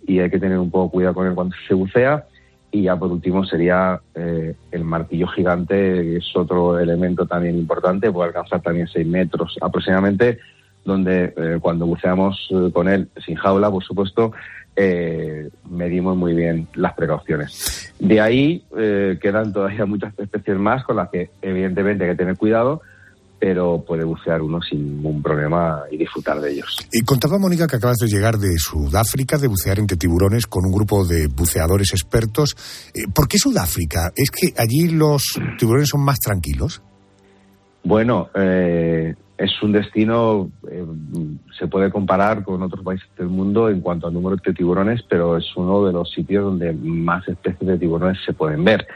[0.07, 2.25] y hay que tener un poco cuidado con él cuando se bucea.
[2.77, 8.12] Y ya por último sería eh, el martillo gigante, que es otro elemento también importante,
[8.12, 10.39] puede alcanzar también 6 metros aproximadamente,
[10.85, 14.33] donde eh, cuando buceamos eh, con él sin jaula, por supuesto,
[14.77, 17.95] eh, medimos muy bien las precauciones.
[17.99, 18.62] De ahí
[19.23, 22.83] quedan todavía muchas especies más con las que evidentemente hay que tener cuidado,
[23.38, 26.77] pero puede bucear uno sin ningún problema y disfrutar de ellos.
[26.92, 30.72] Y contaba Mónica que acabas de llegar de Sudáfrica, de bucear entre tiburones con un
[30.72, 32.57] grupo de buceadores expertos.
[32.94, 34.11] Eh, ¿Por qué Sudáfrica?
[34.14, 35.22] ¿Es que allí los
[35.59, 36.83] tiburones son más tranquilos?
[37.85, 40.85] Bueno, eh, es un destino, eh,
[41.59, 45.37] se puede comparar con otros países del mundo en cuanto al número de tiburones, pero
[45.37, 48.87] es uno de los sitios donde más especies de tiburones se pueden ver.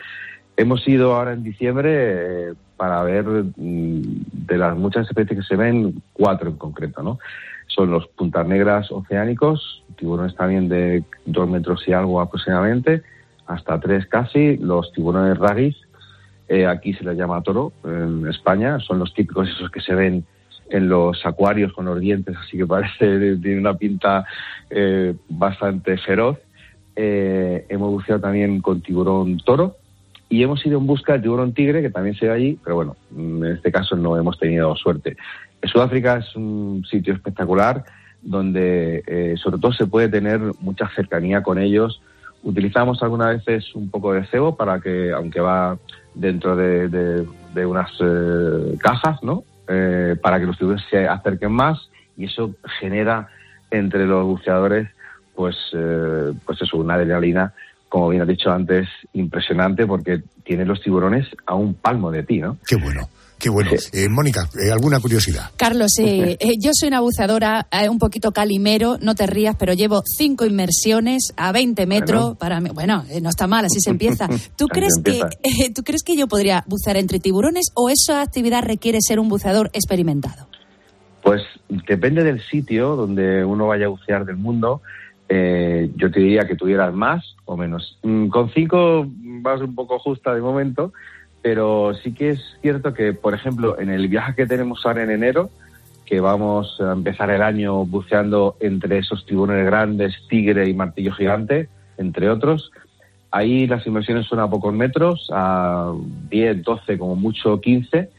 [0.57, 4.01] Hemos ido ahora en diciembre eh, para ver mm,
[4.47, 7.19] de las muchas especies que se ven, cuatro en concreto, ¿no?
[7.67, 13.03] Son los puntas negras oceánicos, tiburones también de dos metros y algo aproximadamente,
[13.47, 15.77] hasta tres casi, los tiburones raguis,
[16.49, 20.25] eh, aquí se les llama toro en España, son los típicos esos que se ven
[20.71, 24.25] en los acuarios con los dientes, así que parece, tiene una pinta
[24.71, 26.39] eh, bastante feroz.
[26.97, 29.77] Eh, hemos buceado también con tiburón toro
[30.31, 32.97] y hemos ido en busca de tiburón tigre, que también se ve allí, pero bueno,
[33.15, 35.17] en este caso no hemos tenido suerte.
[35.65, 37.85] Sudáfrica es un sitio espectacular
[38.23, 42.01] donde eh, sobre todo se puede tener mucha cercanía con ellos.
[42.43, 45.79] Utilizamos algunas veces un poco de cebo para que, aunque va
[46.15, 49.43] dentro de, de- de unas eh, cajas, ¿no?
[49.69, 53.29] Eh, para que los tiburones se acerquen más y eso genera
[53.71, 54.89] entre los buceadores,
[55.35, 57.53] pues, eh, pues eso, una adrenalina,
[57.91, 62.39] como bien has dicho antes, impresionante porque tiene los tiburones a un palmo de ti,
[62.39, 62.57] ¿no?
[62.67, 63.73] Qué bueno, qué bueno.
[63.93, 65.51] Eh, Mónica, eh, ¿alguna curiosidad?
[65.57, 69.73] Carlos, eh, eh, yo soy una buceadora eh, un poquito calimero, no te rías, pero
[69.73, 72.23] llevo cinco inmersiones a 20 metros.
[72.23, 72.35] Bueno.
[72.37, 74.29] Para mí, bueno, eh, no está mal, así se empieza.
[74.57, 75.29] ¿Tú crees que empieza.
[75.43, 79.29] eh, tú crees que yo podría bucear entre tiburones o esa actividad requiere ser un
[79.29, 80.47] buceador experimentado?
[81.23, 84.81] Pues depende del sitio donde uno vaya a bucear del mundo.
[85.33, 87.97] Eh, yo te diría que tuvieras más o menos.
[88.03, 89.07] Mm, Con cinco
[89.43, 90.93] vas un poco justa de momento,
[91.41, 95.11] pero sí que es cierto que, por ejemplo, en el viaje que tenemos ahora en
[95.11, 95.49] enero,
[96.05, 101.69] que vamos a empezar el año buceando entre esos tiburones grandes, tigre y martillo gigante,
[101.97, 102.73] entre otros,
[103.31, 105.95] ahí las inversiones son a pocos metros, a
[106.29, 108.11] 10, 12, como mucho 15,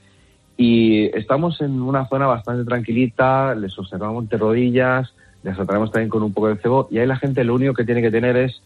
[0.55, 6.23] y estamos en una zona bastante tranquilita, les observamos de rodillas, les atraemos también con
[6.23, 8.61] un poco de cebo y ahí la gente lo único que tiene que tener es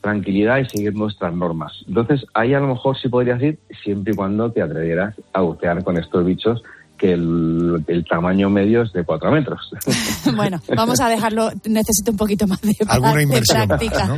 [0.00, 1.72] tranquilidad y seguir nuestras normas.
[1.88, 5.82] Entonces ahí a lo mejor sí podrías ir siempre y cuando te atrevieras a bucear
[5.82, 6.62] con estos bichos
[6.96, 9.70] que el, el tamaño medio es de 4 metros.
[10.34, 13.68] bueno, vamos a dejarlo, necesito un poquito más de, Alguna de inversión.
[13.68, 14.06] práctica.
[14.06, 14.14] ¿no?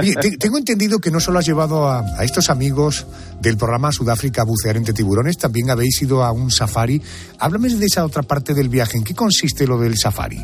[0.00, 3.04] Oye, te- tengo entendido que no solo has llevado a, a estos amigos
[3.40, 7.02] del programa Sudáfrica a bucear entre tiburones, también habéis ido a un safari.
[7.40, 8.96] Háblame de esa otra parte del viaje.
[8.96, 10.38] ¿En qué consiste lo del safari?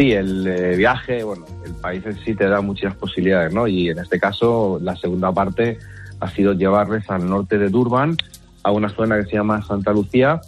[0.00, 3.66] Sí, el eh, viaje, bueno, el país en sí te da muchas posibilidades, ¿no?
[3.66, 5.78] Y en este caso, la segunda parte
[6.20, 8.16] ha sido llevarles al norte de Durban,
[8.62, 10.40] a una zona que se llama Santa Lucía,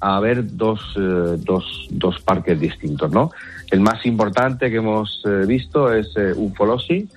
[0.00, 3.30] a ver dos, eh, dos, dos parques distintos, ¿no?
[3.70, 7.08] El más importante que hemos eh, visto es eh, Ufolosi,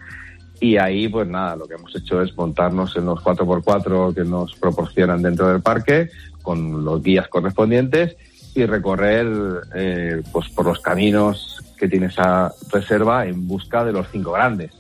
[0.60, 4.54] y ahí, pues nada, lo que hemos hecho es montarnos en los 4x4 que nos
[4.54, 6.12] proporcionan dentro del parque,
[6.44, 8.18] con los guías correspondientes,
[8.54, 9.28] y recorrer
[9.74, 14.72] eh, pues por los caminos que tiene esa reserva en busca de los cinco grandes.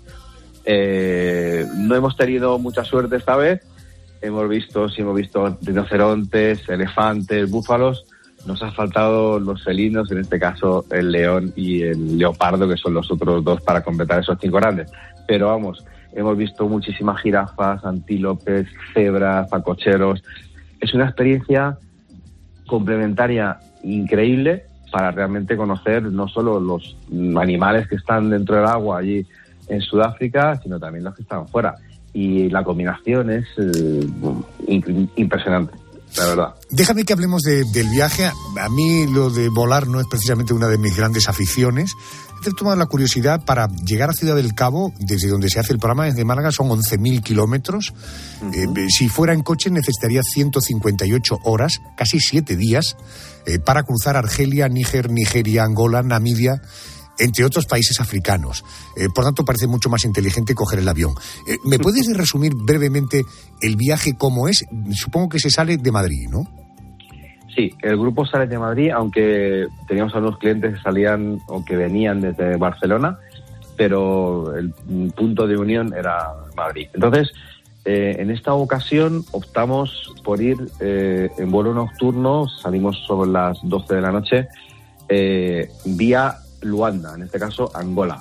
[0.65, 3.65] Eh, no hemos tenido mucha suerte esta vez.
[4.21, 8.05] Hemos visto, sí hemos visto rinocerontes, elefantes, búfalos.
[8.45, 12.93] Nos ha faltado los felinos, en este caso el león y el leopardo, que son
[12.93, 14.91] los otros dos para completar esos cinco grandes.
[15.27, 15.83] Pero vamos,
[16.13, 20.23] hemos visto muchísimas jirafas, antílopes, cebras, pacocheros.
[20.79, 21.79] Es una experiencia
[22.67, 26.95] complementaria increíble para realmente conocer no solo los
[27.39, 29.25] animales que están dentro del agua allí
[29.67, 31.75] en Sudáfrica, sino también los que están fuera.
[32.13, 34.05] Y la combinación es eh,
[35.15, 35.73] impresionante,
[36.17, 36.55] la verdad.
[36.69, 38.25] Déjame que hablemos de- del viaje.
[38.25, 41.93] A mí lo de volar no es precisamente una de mis grandes aficiones.
[42.49, 46.05] Tomado la curiosidad para llegar a Ciudad del Cabo, desde donde se hace el programa,
[46.05, 47.93] desde Málaga, son 11.000 kilómetros.
[48.53, 52.97] Eh, si fuera en coche necesitaría 158 horas, casi siete días,
[53.45, 56.61] eh, para cruzar Argelia, Níger, Nigeria, Angola, Namibia.
[57.19, 58.63] entre otros países africanos.
[58.95, 61.13] Eh, por tanto, parece mucho más inteligente coger el avión.
[61.65, 63.23] ¿Me puedes resumir brevemente
[63.61, 64.63] el viaje cómo es?
[64.95, 66.60] Supongo que se sale de Madrid, ¿no?
[67.55, 72.21] Sí, el grupo sale de Madrid, aunque teníamos algunos clientes que salían o que venían
[72.21, 73.17] desde Barcelona,
[73.75, 74.71] pero el
[75.15, 76.87] punto de unión era Madrid.
[76.93, 77.31] Entonces,
[77.83, 83.95] eh, en esta ocasión optamos por ir eh, en vuelo nocturno, salimos sobre las 12
[83.95, 84.47] de la noche,
[85.09, 88.19] eh, vía Luanda, en este caso Angola.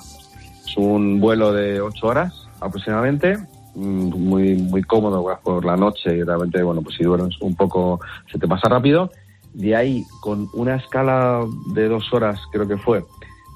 [0.65, 3.37] Es un vuelo de 8 horas aproximadamente,
[3.75, 7.99] mm, muy, muy cómodo por la noche y realmente, bueno, pues si duermes un poco
[8.31, 9.11] se te pasa rápido.
[9.53, 13.03] De ahí, con una escala de dos horas, creo que fue,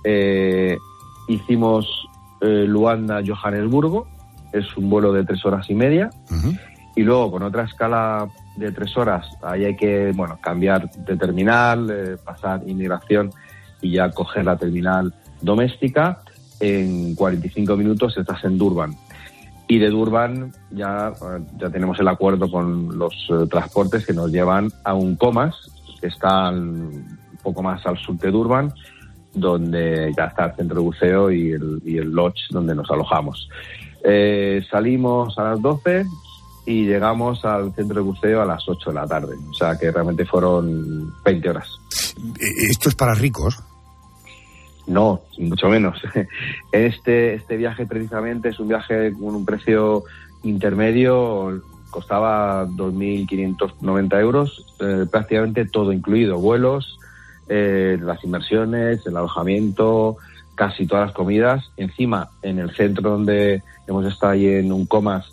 [0.03, 0.77] eh,
[1.27, 1.87] hicimos
[2.41, 4.07] eh, Luanda-Johannesburgo,
[4.51, 6.09] es un vuelo de tres horas y media.
[6.95, 11.89] Y luego con otra escala de tres horas, ahí hay que bueno cambiar de terminal,
[11.91, 13.31] eh, pasar inmigración
[13.81, 16.19] y ya coger la terminal doméstica.
[16.61, 18.95] En 45 minutos estás en Durban.
[19.67, 21.11] Y de Durban ya,
[21.57, 25.69] ya tenemos el acuerdo con los eh, transportes que nos llevan a un Comas,
[26.05, 28.71] que está al- un poco más al sur de Durban,
[29.33, 33.49] donde ya está el centro de buceo y el, y el lodge donde nos alojamos.
[34.03, 36.05] Eh, salimos a las 12
[36.67, 39.35] y llegamos al centro de buceo a las 8 de la tarde.
[39.49, 41.67] O sea que realmente fueron 20 horas.
[42.39, 43.57] Eh, ¿Esto es para ricos?
[44.87, 45.99] No, mucho menos.
[46.71, 50.03] Este, este viaje precisamente es un viaje con un precio
[50.43, 51.61] intermedio,
[51.95, 56.99] costaba 2.590 euros, eh, prácticamente todo incluido, vuelos,
[57.47, 60.17] eh, las inversiones, el alojamiento,
[60.55, 61.71] casi todas las comidas.
[61.77, 65.31] Encima, en el centro donde hemos estado ahí en un comas,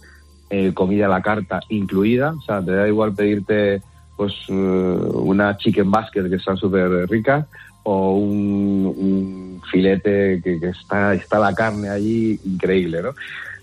[0.51, 3.83] eh, comida a la carta incluida, o sea, te da igual pedirte
[4.17, 7.45] pues eh, una chicken basket que están súper ricas
[7.85, 13.15] o un, un filete que, que está, está la carne allí increíble, ¿no?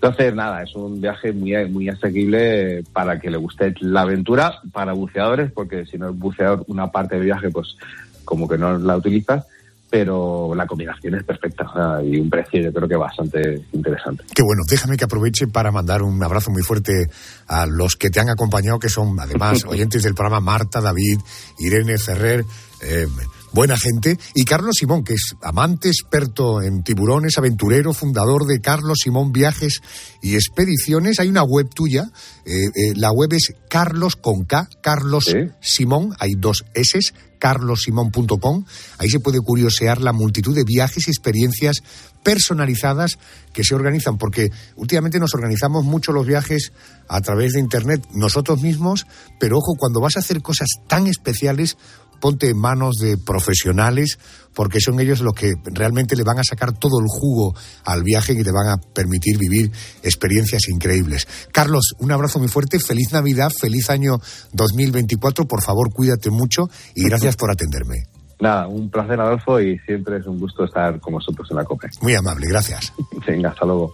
[0.02, 4.94] Entonces, nada, es un viaje muy, muy asequible para que le guste la aventura, para
[4.94, 7.76] buceadores, porque si no es buceador, una parte del viaje, pues
[8.24, 9.44] como que no la utilizas,
[9.90, 14.24] pero la combinación es perfecta o sea, y un precio yo creo que bastante interesante.
[14.34, 17.10] Qué bueno, déjame que aproveche para mandar un abrazo muy fuerte
[17.48, 21.18] a los que te han acompañado, que son además oyentes del programa Marta, David,
[21.58, 22.44] Irene Ferrer,
[22.80, 23.06] eh,
[23.52, 28.98] buena gente, y Carlos Simón, que es amante, experto en tiburones, aventurero, fundador de Carlos
[29.02, 29.80] Simón Viajes
[30.22, 31.20] y Expediciones.
[31.20, 32.10] Hay una web tuya,
[32.44, 35.24] eh, eh, la web es Carlos con K, Carlos
[35.60, 37.00] Simón, hay dos S,
[37.40, 38.64] carlosimón.com.
[38.98, 41.82] Ahí se puede curiosear la multitud de viajes y experiencias
[42.22, 43.18] personalizadas
[43.52, 46.72] que se organizan, porque últimamente nos organizamos mucho los viajes
[47.08, 49.06] a través de Internet nosotros mismos,
[49.40, 51.76] pero ojo, cuando vas a hacer cosas tan especiales,
[52.20, 54.18] ponte en manos de profesionales,
[54.54, 57.54] porque son ellos los que realmente le van a sacar todo el jugo
[57.84, 61.26] al viaje y te van a permitir vivir experiencias increíbles.
[61.52, 64.18] Carlos, un abrazo muy fuerte, feliz Navidad, feliz año
[64.52, 68.04] 2024, por favor cuídate mucho y gracias por atenderme.
[68.40, 71.88] Nada, un placer, Adolfo, y siempre es un gusto estar con vosotros en la COPE.
[72.00, 72.92] Muy amable, gracias.
[73.26, 73.92] Venga, hasta luego.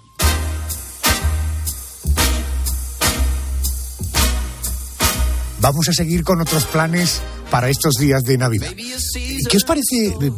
[5.67, 8.71] Vamos a seguir con otros planes para estos días de Navidad.
[8.77, 10.33] ¿Y ¿Qué os parece, eh,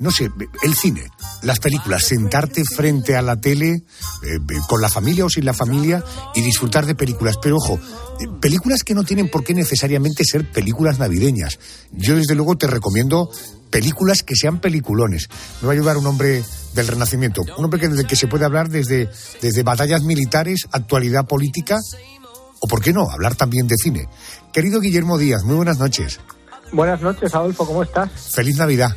[0.00, 0.28] no sé,
[0.64, 1.04] el cine,
[1.42, 3.82] las películas, sentarte frente a la tele eh,
[4.24, 7.36] eh, con la familia o sin la familia y disfrutar de películas?
[7.40, 7.78] Pero ojo,
[8.40, 11.60] películas que no tienen por qué necesariamente ser películas navideñas.
[11.92, 13.30] Yo desde luego te recomiendo
[13.70, 15.28] películas que sean peliculones.
[15.60, 16.42] Me va a ayudar un hombre
[16.74, 19.08] del Renacimiento, un hombre que, que se puede hablar desde,
[19.40, 21.78] desde batallas militares, actualidad política
[22.62, 24.08] o, ¿por qué no?, hablar también de cine.
[24.52, 26.20] Querido Guillermo Díaz, muy buenas noches.
[26.72, 28.10] Buenas noches, Adolfo, ¿cómo estás?
[28.32, 28.96] Feliz Navidad.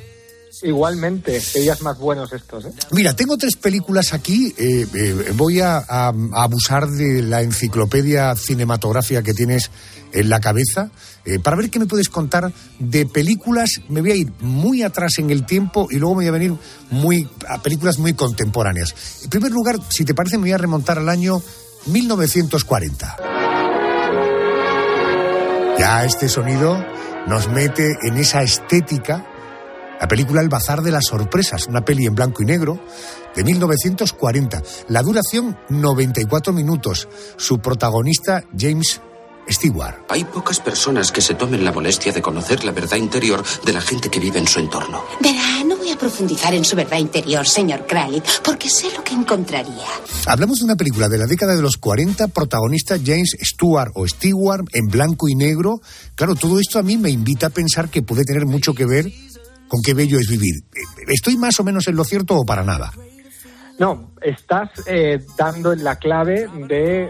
[0.63, 2.71] Igualmente, días más buenos estos, ¿eh?
[2.91, 4.53] Mira, tengo tres películas aquí.
[4.57, 9.69] eh, eh, voy a, a- a abusar de la enciclopedia cinematográfica que tienes
[10.13, 10.91] en la cabeza
[11.25, 13.81] eh, para ver qué me puedes contar de películas.
[13.89, 16.53] Me voy a ir muy atrás en el tiempo y luego me voy a venir
[16.89, 18.95] muy, a películas muy contemporáneas.
[19.23, 21.41] En primer lugar, si te parece, me voy a remontar al año
[21.87, 23.34] 1940.
[25.77, 26.77] Ya este sonido
[27.27, 29.25] nos mete en esa estética.
[29.99, 32.79] La película El Bazar de las Sorpresas, una peli en blanco y negro
[33.35, 34.61] de 1940.
[34.87, 37.09] La duración 94 minutos.
[37.37, 39.01] Su protagonista James
[39.49, 39.95] Stewart.
[40.09, 43.81] Hay pocas personas que se tomen la molestia de conocer la verdad interior de la
[43.81, 45.03] gente que vive en su entorno.
[45.21, 49.13] Verá, no voy a profundizar en su verdad interior, señor Crowley, porque sé lo que
[49.13, 49.85] encontraría.
[50.25, 54.65] Hablamos de una película de la década de los 40, protagonista James Stewart o Stewart
[54.73, 55.81] en blanco y negro.
[56.15, 59.11] Claro, todo esto a mí me invita a pensar que puede tener mucho que ver
[59.67, 60.55] con qué bello es vivir.
[61.07, 62.91] ¿Estoy más o menos en lo cierto o para nada?
[63.77, 67.09] No, estás eh, dando la clave de,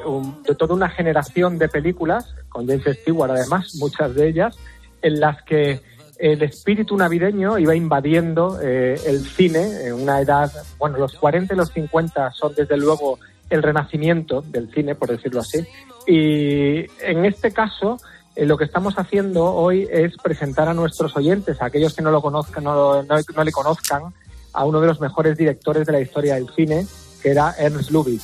[0.58, 4.58] toda una generación de películas, con James Stewart además, muchas de ellas,
[5.02, 5.82] en las que
[6.18, 11.58] el espíritu navideño iba invadiendo eh, el cine en una edad, bueno, los 40 y
[11.58, 15.60] los 50 son desde luego el renacimiento del cine, por decirlo así.
[16.08, 17.98] Y en este caso,
[18.36, 22.10] eh, lo que estamos haciendo hoy es presentar a nuestros oyentes, a aquellos que no
[22.10, 24.14] lo conozcan, no, no- no le conozcan,
[24.56, 26.88] a uno de los mejores directores de la historia del cine,
[27.22, 28.24] que era Ernst Lubitsch.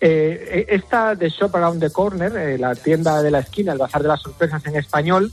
[0.00, 4.02] Eh, esta de Shop Around the Corner, eh, la tienda de la esquina, el bazar
[4.02, 5.32] de las sorpresas en español,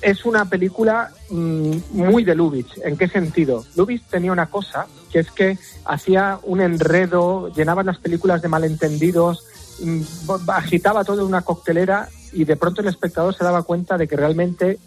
[0.00, 2.78] es una película mm, muy de Lubitsch.
[2.84, 3.64] ¿En qué sentido?
[3.76, 9.46] Lubitsch tenía una cosa, que es que hacía un enredo, llenaba las películas de malentendidos,
[9.80, 10.00] mm,
[10.48, 14.16] agitaba todo en una coctelera y de pronto el espectador se daba cuenta de que
[14.16, 14.78] realmente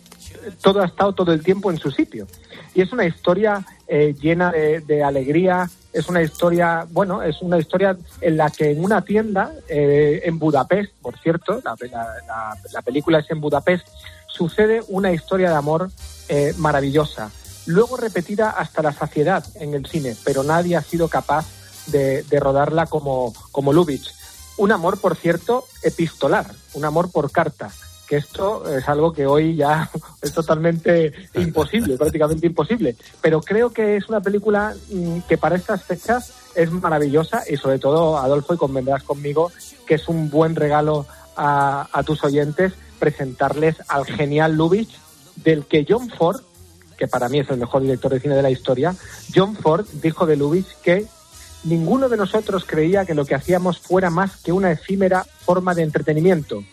[0.62, 2.28] todo ha estado todo el tiempo en su sitio.
[2.74, 7.58] Y es una historia eh, llena de, de alegría, es una historia, bueno, es una
[7.58, 12.58] historia en la que en una tienda, eh, en Budapest, por cierto, la, la- la-
[12.74, 13.88] la película es en Budapest,
[14.28, 15.90] sucede una historia de amor
[16.28, 17.32] eh, maravillosa,
[17.66, 21.46] luego repetida hasta la saciedad en el cine, pero nadie ha sido capaz
[21.88, 24.10] de, de rodarla como, como Lubitsch.
[24.58, 27.72] Un amor, por cierto, epistolar, un amor por carta,
[28.06, 29.90] que esto es algo que hoy ya
[30.22, 32.96] es totalmente imposible, prácticamente imposible.
[33.22, 37.80] Pero creo que es una película mm, que para estas fechas es maravillosa y sobre
[37.80, 39.52] todo, Adolfo, y convendrás conmigo,
[39.86, 44.96] que es un buen regalo a, a tus oyentes presentarles al genial Lubitsch,
[45.36, 46.42] del que John Ford,
[46.98, 48.96] que para mí es el mejor director de cine de la historia,
[49.34, 51.06] John Ford dijo de Lubitsch que
[51.66, 55.84] ninguno de nosotros creía que lo que hacíamos fuera más que una efímera forma de
[55.84, 56.64] entretenimiento.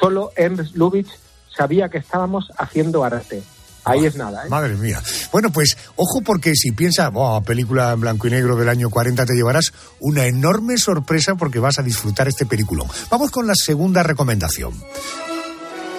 [0.00, 1.10] Solo Ernst Lubitsch
[1.56, 3.42] sabía que estábamos haciendo arte.
[3.84, 4.44] Ahí es nada.
[4.44, 4.50] ¿eh?
[4.50, 5.00] Madre mía.
[5.32, 9.24] Bueno, pues ojo porque si piensas, "Buah, película en blanco y negro del año 40,
[9.24, 12.86] te llevarás una enorme sorpresa porque vas a disfrutar este peliculón.
[13.10, 14.74] Vamos con la segunda recomendación.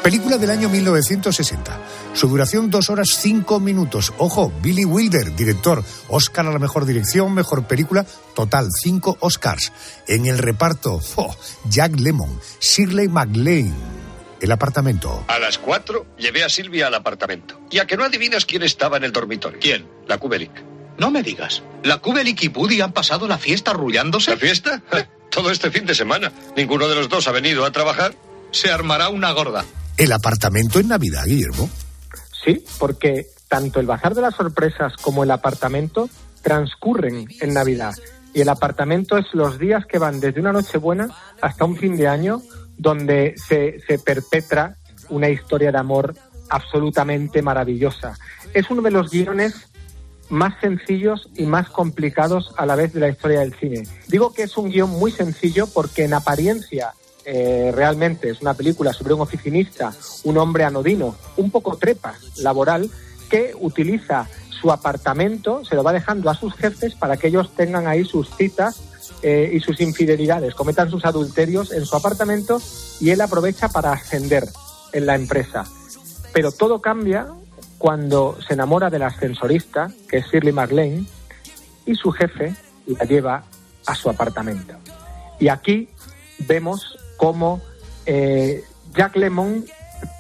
[0.04, 1.78] Película del año 1960.
[2.14, 4.14] Su duración dos horas cinco minutos.
[4.18, 5.84] Ojo, Billy Wilder, director.
[6.08, 8.06] Oscar a la mejor dirección, mejor película.
[8.34, 9.74] Total, cinco Oscars.
[10.08, 11.36] En el reparto, oh,
[11.66, 13.74] Jack Lemmon, Shirley MacLaine.
[14.40, 15.26] El apartamento.
[15.28, 17.60] A las cuatro llevé a Silvia al apartamento.
[17.70, 19.60] Y a que no adivinas quién estaba en el dormitorio.
[19.60, 19.86] ¿Quién?
[20.08, 20.64] La Kubelik.
[20.98, 21.62] No me digas.
[21.84, 24.32] ¿La Kubelik y Buddy han pasado la fiesta arrullándose?
[24.32, 24.82] ¿La fiesta?
[25.30, 26.32] Todo este fin de semana.
[26.56, 28.16] Ninguno de los dos ha venido a trabajar.
[28.52, 29.66] Se armará una gorda.
[30.00, 31.70] El apartamento en Navidad, Guillermo.
[32.46, 36.10] Sí, porque tanto el Bazar de las Sorpresas como el apartamento
[36.42, 37.94] transcurren en Navidad.
[38.34, 41.10] Y el apartamento es los días que van desde una Nochebuena
[41.42, 42.42] hasta un fin de año,
[42.78, 44.78] donde se, se perpetra
[45.10, 46.16] una historia de amor
[46.50, 48.18] absolutamente maravillosa.
[48.54, 49.68] Es uno de los guiones
[50.30, 53.84] más sencillos y más complicados a la vez de la historia del cine.
[54.08, 56.94] Digo que es un guion muy sencillo porque en apariencia
[57.32, 62.90] eh, realmente es una película sobre un oficinista, un hombre anodino, un poco trepa laboral,
[63.30, 67.86] que utiliza su apartamento, se lo va dejando a sus jefes para que ellos tengan
[67.86, 68.82] ahí sus citas
[69.22, 72.60] eh, y sus infidelidades, cometan sus adulterios en su apartamento
[73.00, 74.46] y él aprovecha para ascender
[74.92, 75.66] en la empresa.
[76.34, 77.28] Pero todo cambia
[77.78, 81.06] cuando se enamora del ascensorista, que es Shirley MacLaine,
[81.86, 82.56] y su jefe
[82.88, 83.44] la lleva
[83.86, 84.74] a su apartamento.
[85.40, 85.90] Y aquí
[86.40, 87.62] vemos cómo
[88.08, 88.64] eh,
[88.96, 89.66] Jack Lemon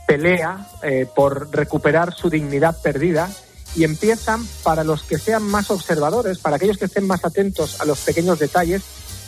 [0.05, 3.29] pelea eh, por recuperar su dignidad perdida
[3.75, 7.85] y empiezan, para los que sean más observadores, para aquellos que estén más atentos a
[7.85, 8.81] los pequeños detalles,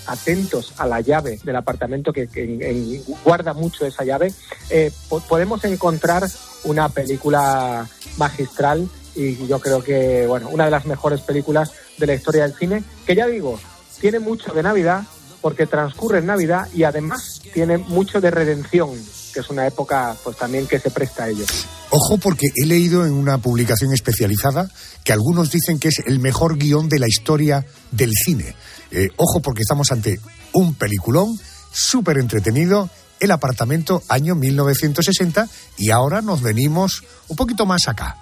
[0.08, 4.34] atentos a la llave del apartamento que, guarda mucho esa llave,
[4.70, 6.28] eh, po- podemos encontrar
[6.64, 12.16] una película magistral y yo creo que, bueno, una de las mejores películas de la
[12.16, 13.60] historia del cine, que ya digo,
[14.00, 15.04] tiene mucho de Navidad
[15.42, 18.92] porque transcurre en Navidad y además tiene mucho de redención,
[19.34, 21.46] que es una época pues también que se presta a ello.
[21.90, 24.70] Ojo porque he leído en una publicación especializada
[25.04, 28.56] que algunos dicen que es el mejor guion de la historia del cine.
[28.92, 30.20] Eh, ojo porque estamos ante
[30.54, 31.38] un peliculón
[31.72, 32.90] súper entretenido,
[33.20, 38.18] El apartamento año 1960 y ahora nos venimos un poquito más acá.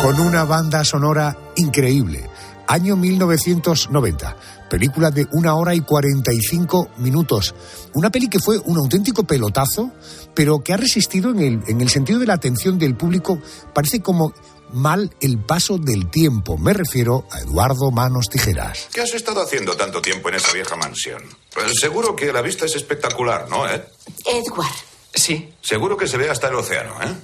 [0.00, 2.30] Con una banda sonora increíble.
[2.68, 4.36] Año 1990.
[4.68, 7.54] Película de una hora y 45 minutos.
[7.94, 9.92] Una peli que fue un auténtico pelotazo,
[10.34, 13.40] pero que ha resistido en el, en el sentido de la atención del público.
[13.74, 14.34] Parece como
[14.72, 16.58] mal el paso del tiempo.
[16.58, 18.88] Me refiero a Eduardo Manos Tijeras.
[18.92, 21.22] ¿Qué has estado haciendo tanto tiempo en esa vieja mansión?
[21.54, 23.82] Pues seguro que la vista es espectacular, ¿no, Ed?
[24.24, 24.74] Edward,
[25.14, 25.50] Sí.
[25.62, 27.14] Seguro que se ve hasta el océano, ¿eh?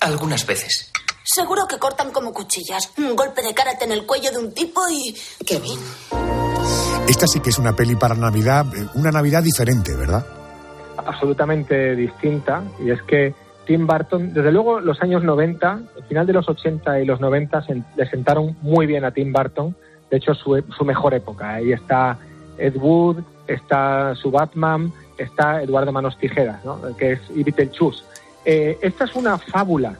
[0.00, 0.90] Algunas veces.
[1.24, 2.92] Seguro que cortan como cuchillas.
[2.98, 5.14] Un golpe de karate en el cuello de un tipo y...
[5.46, 5.78] ¡Qué bien!
[7.08, 10.24] Esta sí que es una peli para Navidad, eh, una Navidad diferente, ¿verdad?
[11.06, 13.34] absolutamente distinta y es que
[13.66, 17.62] Tim Burton, desde luego los años 90, el final de los 80 y los 90
[17.66, 19.76] se- le sentaron muy bien a Tim Burton,
[20.10, 21.54] de hecho su, su mejor época.
[21.56, 22.16] Ahí está
[22.56, 26.80] Ed Wood, está su Batman, está Eduardo Manos Tijeras, ¿no?
[26.96, 28.02] que es y Beetlejuice.
[28.46, 29.98] Eh, esta es una fábula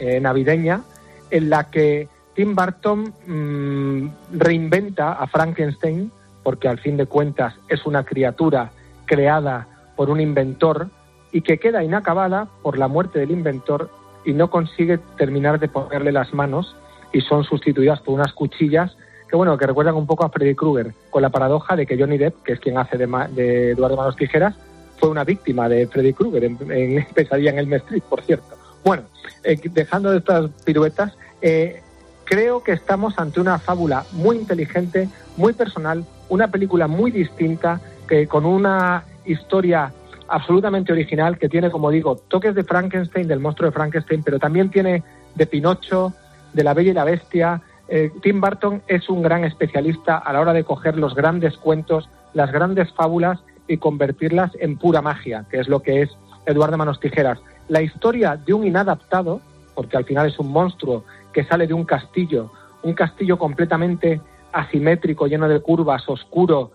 [0.00, 0.82] eh, navideña
[1.30, 6.10] en la que Tim Burton mm, reinventa a Frankenstein,
[6.42, 8.70] porque al fin de cuentas es una criatura
[9.06, 10.88] creada por un inventor
[11.32, 13.90] y que queda inacabada por la muerte del inventor
[14.24, 16.74] y no consigue terminar de ponerle las manos
[17.12, 18.96] y son sustituidas por unas cuchillas
[19.28, 22.18] que bueno que recuerdan un poco a Freddy Krueger con la paradoja de que Johnny
[22.18, 24.54] Depp que es quien hace de, Ma- de Eduardo Manos Tijeras
[24.98, 29.02] fue una víctima de Freddy Krueger en, en Pesadilla en Elm Street por cierto bueno
[29.44, 31.12] eh, dejando de estas piruetas
[31.42, 31.82] eh,
[32.30, 38.28] creo que estamos ante una fábula muy inteligente, muy personal, una película muy distinta, que
[38.28, 39.92] con una historia
[40.28, 44.70] absolutamente original que tiene, como digo, toques de Frankenstein, del monstruo de Frankenstein, pero también
[44.70, 45.02] tiene
[45.34, 46.12] de Pinocho,
[46.52, 47.62] de La Bella y la Bestia.
[47.88, 52.08] Eh, Tim Burton es un gran especialista a la hora de coger los grandes cuentos,
[52.32, 56.10] las grandes fábulas y convertirlas en pura magia, que es lo que es
[56.46, 57.40] Eduardo Manos Tijeras.
[57.70, 59.40] La historia de un inadaptado,
[59.76, 62.50] porque al final es un monstruo que sale de un castillo,
[62.82, 66.72] un castillo completamente asimétrico, lleno de curvas, oscuro,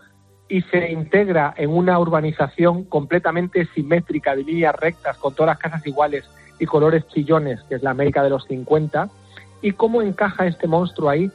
[0.47, 5.85] y se integra en una urbanización completamente simétrica, de líneas rectas, con todas las casas
[5.85, 6.23] iguales
[6.59, 9.09] y colores chillones, que es la América de los 50,
[9.61, 11.29] y cómo encaja este monstruo ahí,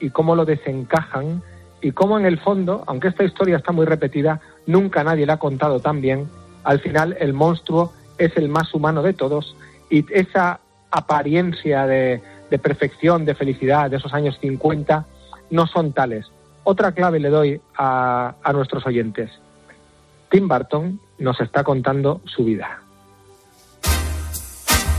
[0.00, 1.42] y cómo lo desencajan,
[1.80, 5.38] y cómo en el fondo, aunque esta historia está muy repetida, nunca nadie la ha
[5.38, 6.28] contado tan bien,
[6.62, 9.56] al final el monstruo es el más humano de todos,
[9.90, 10.60] y esa
[10.90, 15.06] apariencia de, de perfección, de felicidad de esos años 50,
[15.50, 16.26] no son tales.
[16.64, 19.30] Otra clave le doy a, a nuestros oyentes.
[20.30, 22.82] Tim Burton nos está contando su vida.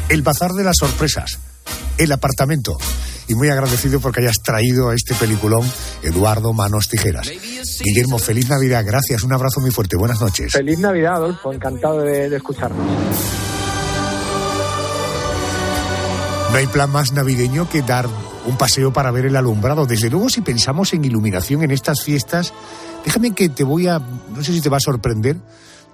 [0.09, 1.39] El bazar de las sorpresas,
[1.99, 2.77] el apartamento.
[3.29, 5.61] Y muy agradecido porque hayas traído a este peliculón
[6.01, 7.31] Eduardo Manos Tijeras.
[7.79, 10.51] Guillermo, feliz Navidad, gracias, un abrazo muy fuerte, buenas noches.
[10.51, 12.85] Feliz Navidad, Adolfo, encantado de, de escucharnos.
[16.51, 18.07] No hay plan más navideño que dar
[18.47, 19.85] un paseo para ver el alumbrado.
[19.85, 22.51] Desde luego, si pensamos en iluminación en estas fiestas,
[23.05, 25.37] déjame que te voy a, no sé si te va a sorprender,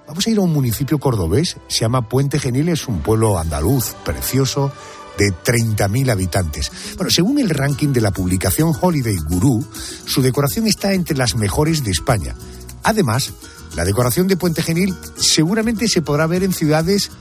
[0.08, 3.94] vamos a ir a un municipio cordobés, se llama Puente Genil, es un pueblo andaluz
[4.06, 4.72] precioso
[5.18, 6.72] de 30.000 habitantes.
[6.96, 9.66] Bueno, según el ranking de la publicación Holiday Guru,
[10.06, 12.36] su decoración está entre las mejores de España.
[12.84, 13.34] Además,
[13.76, 17.12] la decoración de Puente Genil seguramente se podrá ver en ciudades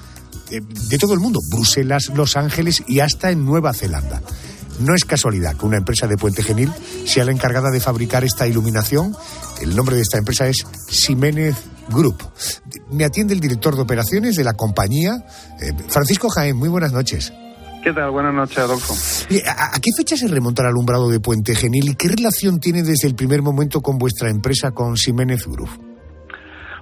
[0.50, 4.22] eh, de todo el mundo, Bruselas, Los Ángeles y hasta en Nueva Zelanda.
[4.80, 6.72] No es casualidad que una empresa de Puente Genil
[7.06, 9.16] sea la encargada de fabricar esta iluminación.
[9.60, 11.56] El nombre de esta empresa es Ximénez
[11.88, 12.22] Group.
[12.90, 15.24] Me atiende el director de operaciones de la compañía,
[15.60, 16.56] eh, Francisco Jaén.
[16.56, 17.32] Muy buenas noches.
[17.84, 18.12] ¿Qué tal?
[18.12, 18.94] Buenas noches, Adolfo.
[19.46, 23.06] ¿A, qué fecha se remonta el alumbrado de Puente Genil y qué relación tiene desde
[23.06, 25.68] el primer momento con vuestra empresa, con Ximénez Group?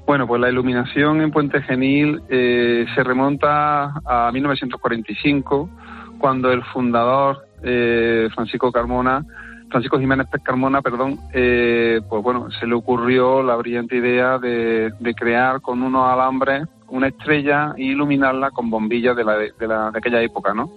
[0.06, 5.68] Bueno, pues la iluminación en Puente Genil eh, se remonta a 1945,
[6.20, 9.26] cuando el fundador eh, Francisco Carmona,
[9.70, 15.14] Francisco Jiménez Carmona, perdón, eh, pues bueno, se le ocurrió la brillante idea de, de
[15.14, 19.98] crear con unos alambres una estrella e iluminarla con bombillas de, la, de, la, de
[19.98, 20.70] aquella época, ¿no?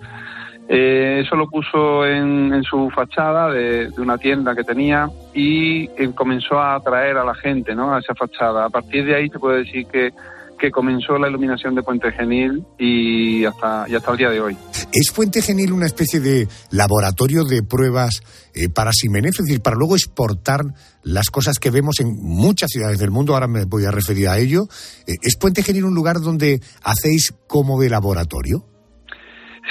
[0.67, 6.11] Eh, eso lo puso en, su fachada de, de, una tienda que tenía y eh,
[6.15, 7.93] comenzó a atraer a la gente ¿no?
[7.93, 8.65] a esa fachada.
[8.65, 10.11] A partir de ahí se puede decir que,
[10.59, 14.57] que comenzó la iluminación de Puente Genil y hasta, y hasta el día de hoy.
[14.93, 18.21] ¿Es Puente Genil una especie de laboratorio de pruebas
[18.53, 19.39] eh, para Simenez?
[19.39, 20.61] Es decir, para luego exportar
[21.03, 24.37] las cosas que vemos en muchas ciudades del mundo, ahora me voy a referir a
[24.37, 24.63] ello.
[25.07, 28.65] Eh, ¿Es Puente Genil un lugar donde hacéis como de laboratorio?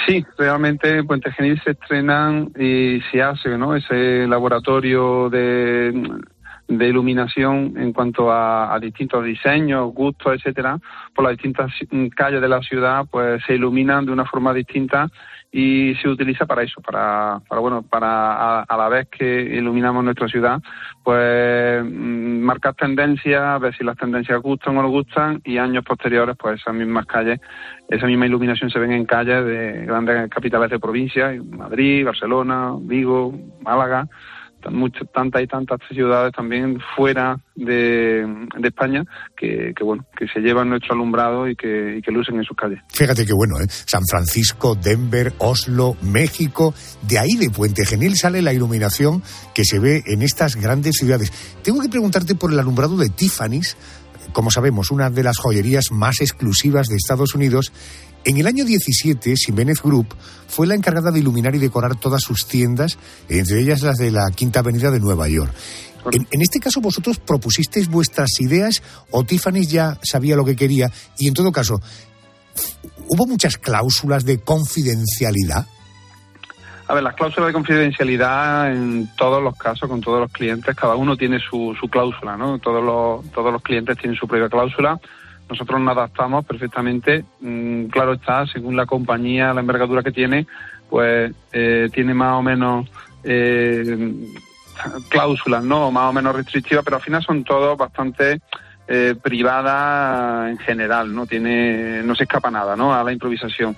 [0.05, 3.75] Sí, realmente en Puente Genil se estrenan y se hace ¿no?
[3.75, 5.91] ese laboratorio de,
[6.67, 10.79] de iluminación en cuanto a, a, distintos diseños, gustos, etcétera,
[11.13, 11.71] por las distintas
[12.15, 15.09] calles de la ciudad, pues se iluminan de una forma distinta
[15.51, 20.03] y se utiliza para eso, para, para bueno, para a, a la vez que iluminamos
[20.03, 20.59] nuestra ciudad,
[21.01, 26.35] pues mm, marcar tendencias, ver si las tendencias gustan o no gustan y años posteriores,
[26.37, 27.39] pues esas mismas calles,
[27.87, 33.33] esa misma iluminación se ven en calles de grandes capitales de provincia, Madrid, Barcelona, Vigo,
[33.61, 34.09] Málaga,
[34.71, 38.25] mucho, tantas y tantas ciudades también fuera de,
[38.63, 39.03] España
[39.37, 42.79] que, bueno que se llevan nuestro alumbrado y que, que lucen en sus calles.
[42.93, 43.67] Fíjate qué bueno, ¿eh?
[43.67, 46.73] San Francisco, Denver, Oslo, México,
[47.07, 49.21] de ahí de Puente Genil sale la iluminación
[49.53, 51.31] que se ve en estas grandes ciudades.
[51.63, 53.77] Tengo que preguntarte por el alumbrado de Tiffany's,
[54.33, 57.71] como sabemos, una de las joyerías más exclusivas de Estados Unidos.
[58.25, 60.15] En el año 17, Simenez Group
[60.47, 62.97] fue la encargada de iluminar y decorar todas sus tiendas,
[63.29, 65.53] entre ellas las de la Quinta Avenida de Nueva York.
[66.11, 70.89] En, en, este caso, vosotros propusisteis vuestras ideas o Tiffany ya sabía lo que quería
[71.19, 71.79] y, en todo caso,
[73.07, 75.67] ¿hubo muchas cláusulas de confidencialidad?
[76.87, 80.95] A ver, las cláusulas de confidencialidad en todos los casos, con todos los clientes, cada
[80.95, 82.59] uno tiene su, su cláusula, ¿no?
[82.59, 84.99] Todos los, todos los clientes tienen su propia cláusula.
[85.49, 87.23] Nosotros nos adaptamos perfectamente.
[87.39, 90.47] Mm, claro está, según la compañía, la envergadura que tiene,
[90.89, 92.89] pues eh, tiene más o menos
[93.23, 94.13] eh,
[95.09, 95.91] cláusulas, ¿no?
[95.91, 98.41] Más o menos restrictivas, pero al final son todos bastante
[98.87, 102.93] eh, privada en general, no tiene, no se escapa nada, ¿no?
[102.93, 103.75] A la improvisación.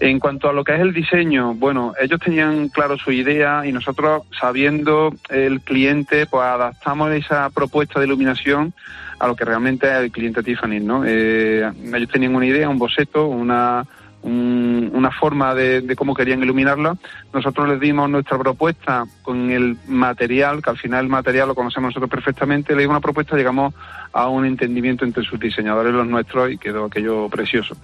[0.00, 3.72] En cuanto a lo que es el diseño, bueno, ellos tenían claro su idea y
[3.72, 8.74] nosotros, sabiendo el cliente, pues adaptamos esa propuesta de iluminación
[9.18, 11.04] a lo que realmente es el cliente Tiffany, ¿no?
[11.06, 13.84] Eh, ellos tenían una idea, un boceto, una
[14.22, 16.98] un, una forma de, de, cómo querían iluminarlo.
[17.32, 21.90] Nosotros les dimos nuestra propuesta con el material, que al final el material lo conocemos
[21.90, 23.74] nosotros perfectamente, le dimos una propuesta, llegamos
[24.12, 27.76] a un entendimiento entre sus diseñadores y los nuestros y quedó aquello precioso.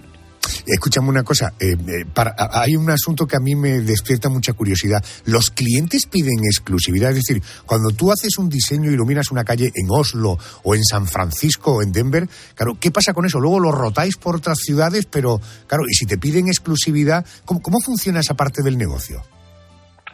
[0.65, 2.05] Escúchame una cosa, eh, eh,
[2.51, 5.03] hay un asunto que a mí me despierta mucha curiosidad.
[5.25, 7.11] ¿Los clientes piden exclusividad?
[7.11, 11.07] Es decir, cuando tú haces un diseño, iluminas una calle en Oslo o en San
[11.07, 13.39] Francisco o en Denver, claro, ¿qué pasa con eso?
[13.39, 17.79] Luego lo rotáis por otras ciudades, pero claro, y si te piden exclusividad, ¿cómo, cómo
[17.79, 19.21] funciona esa parte del negocio?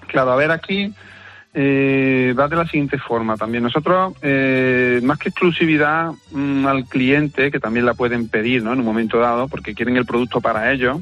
[0.10, 0.94] Claro, a ver, aquí
[1.54, 3.64] eh, va de la siguiente forma también.
[3.64, 8.74] Nosotros, eh, más que exclusividad mmm, al cliente, que también la pueden pedir ¿no?
[8.74, 11.00] en un momento dado, porque quieren el producto para ellos,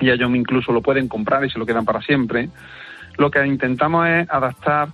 [0.00, 2.48] y ellos incluso lo pueden comprar y se lo quedan para siempre,
[3.18, 4.88] lo que intentamos es adaptar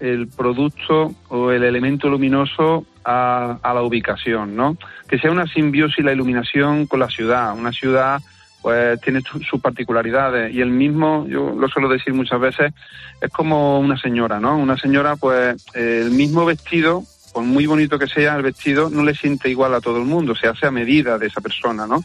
[0.00, 4.76] el producto o el elemento luminoso a, a la ubicación, ¿no?
[5.08, 8.20] Que sea una simbiosis la iluminación con la ciudad, una ciudad
[8.62, 12.72] pues tiene sus particularidades y el mismo, yo lo suelo decir muchas veces,
[13.20, 14.56] es como una señora, ¿no?
[14.56, 17.02] Una señora, pues el mismo vestido,
[17.32, 20.34] por muy bonito que sea el vestido, no le siente igual a todo el mundo,
[20.34, 22.02] se hace a medida de esa persona, ¿no?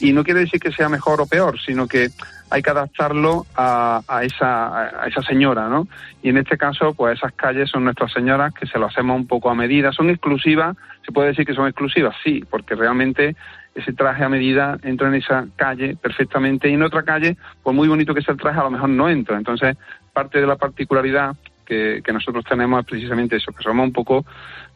[0.00, 2.10] Y no quiere decir que sea mejor o peor, sino que
[2.50, 5.88] hay que adaptarlo a, a esa, a esa señora, ¿no?
[6.22, 9.26] Y en este caso, pues esas calles son nuestras señoras que se lo hacemos un
[9.26, 13.34] poco a medida, son exclusivas, se puede decir que son exclusivas, sí, porque realmente
[13.76, 17.86] ese traje a medida entra en esa calle perfectamente y en otra calle, por muy
[17.88, 19.36] bonito que sea el traje, a lo mejor no entra.
[19.36, 19.76] Entonces,
[20.12, 24.24] parte de la particularidad que, que nosotros tenemos es precisamente eso, que somos un poco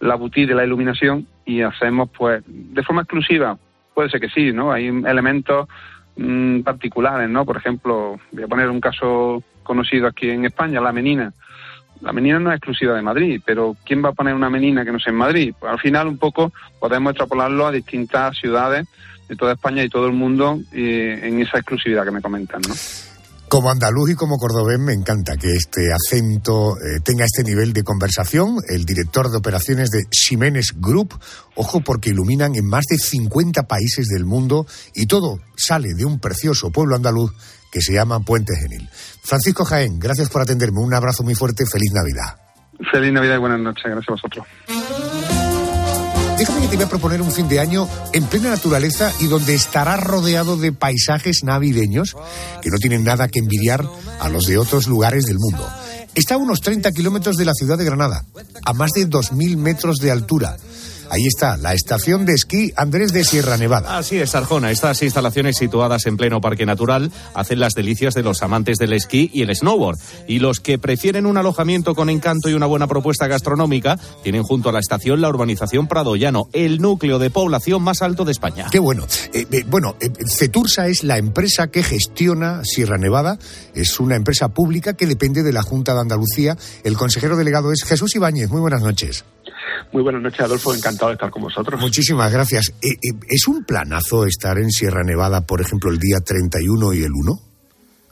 [0.00, 3.56] la boutique de la iluminación y hacemos, pues, de forma exclusiva,
[3.94, 4.70] puede ser que sí, ¿no?
[4.70, 5.66] Hay elementos
[6.16, 7.46] mmm, particulares, ¿no?
[7.46, 11.32] Por ejemplo, voy a poner un caso conocido aquí en España, la menina.
[12.00, 14.92] La menina no es exclusiva de Madrid, pero ¿quién va a poner una menina que
[14.92, 15.54] no sea en Madrid?
[15.58, 18.86] Pues al final un poco podemos extrapolarlo a distintas ciudades
[19.28, 22.74] de toda España y todo el mundo en esa exclusividad que me comentan, ¿no?
[23.50, 27.82] Como andaluz y como cordobés me encanta que este acento eh, tenga este nivel de
[27.82, 28.58] conversación.
[28.68, 31.18] El director de operaciones de Ximénez Group,
[31.56, 36.20] ojo porque iluminan en más de 50 países del mundo y todo sale de un
[36.20, 37.32] precioso pueblo andaluz
[37.70, 38.88] que se llama Puente Genil.
[39.22, 40.80] Francisco Jaén, gracias por atenderme.
[40.80, 41.64] Un abrazo muy fuerte.
[41.66, 42.36] Feliz Navidad.
[42.92, 43.84] Feliz Navidad y buenas noches.
[43.84, 44.46] Gracias a vosotros.
[46.40, 49.54] Déjame que te voy a proponer un fin de año en plena naturaleza y donde
[49.54, 52.16] estarás rodeado de paisajes navideños
[52.62, 53.84] que no tienen nada que envidiar
[54.18, 55.68] a los de otros lugares del mundo.
[56.14, 58.24] Está a unos 30 kilómetros de la ciudad de Granada,
[58.64, 60.56] a más de 2.000 metros de altura.
[61.10, 63.98] Ahí está, la estación de esquí Andrés de Sierra Nevada.
[63.98, 64.70] Así es, Arjona.
[64.70, 69.28] Estas instalaciones situadas en pleno parque natural hacen las delicias de los amantes del esquí
[69.32, 69.98] y el snowboard.
[70.28, 74.68] Y los que prefieren un alojamiento con encanto y una buena propuesta gastronómica tienen junto
[74.68, 78.68] a la estación la urbanización Prado Llano, el núcleo de población más alto de España.
[78.70, 79.04] Qué bueno.
[79.32, 83.36] Eh, eh, bueno, eh, Cetursa es la empresa que gestiona Sierra Nevada.
[83.74, 86.56] Es una empresa pública que depende de la Junta de Andalucía.
[86.84, 88.48] El consejero delegado es Jesús Ibáñez.
[88.50, 89.24] Muy buenas noches.
[89.92, 90.74] Muy buenas noches, Adolfo.
[90.74, 91.80] Encantado de estar con vosotros.
[91.80, 92.70] Muchísimas gracias.
[92.82, 97.02] Eh, eh, ¿Es un planazo estar en Sierra Nevada, por ejemplo, el día 31 y
[97.02, 97.32] el 1?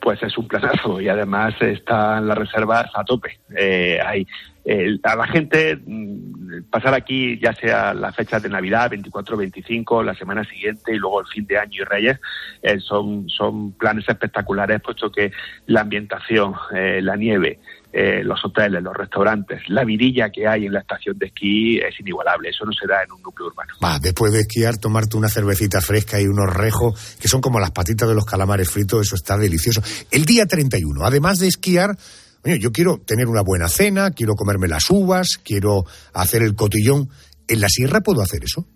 [0.00, 3.38] Pues es un planazo y además están las reservas a tope.
[3.56, 4.26] Eh, hay
[4.70, 10.02] eh, a la gente mm, pasar aquí, ya sea las fechas de Navidad, 24, 25,
[10.02, 12.20] la semana siguiente y luego el fin de año y Reyes,
[12.60, 15.32] eh, son, son planes espectaculares, puesto que
[15.64, 17.60] la ambientación, eh, la nieve,
[17.92, 21.98] eh, los hoteles, los restaurantes, la virilla que hay en la estación de esquí es
[22.00, 22.50] inigualable.
[22.50, 23.72] Eso no se da en un núcleo urbano.
[23.82, 27.70] Va, después de esquiar, tomarte una cervecita fresca y unos rejos, que son como las
[27.70, 29.82] patitas de los calamares fritos, eso está delicioso.
[30.10, 31.96] El día 31, además de esquiar,
[32.44, 37.08] oye, yo quiero tener una buena cena, quiero comerme las uvas, quiero hacer el cotillón.
[37.48, 38.66] ¿En la sierra puedo hacer eso?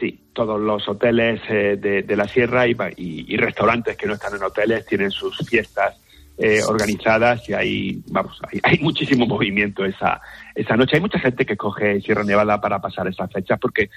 [0.00, 4.14] Sí, todos los hoteles eh, de, de la sierra y, y- y restaurantes que no
[4.14, 5.94] están en hoteles tienen sus fiestas
[6.36, 10.20] eh, organizadas y hay, vamos, hay, hay muchísimo movimiento esa,
[10.54, 10.96] esa noche.
[10.96, 13.90] Hay mucha gente que coge Sierra Nevada para pasar esas fechas porque,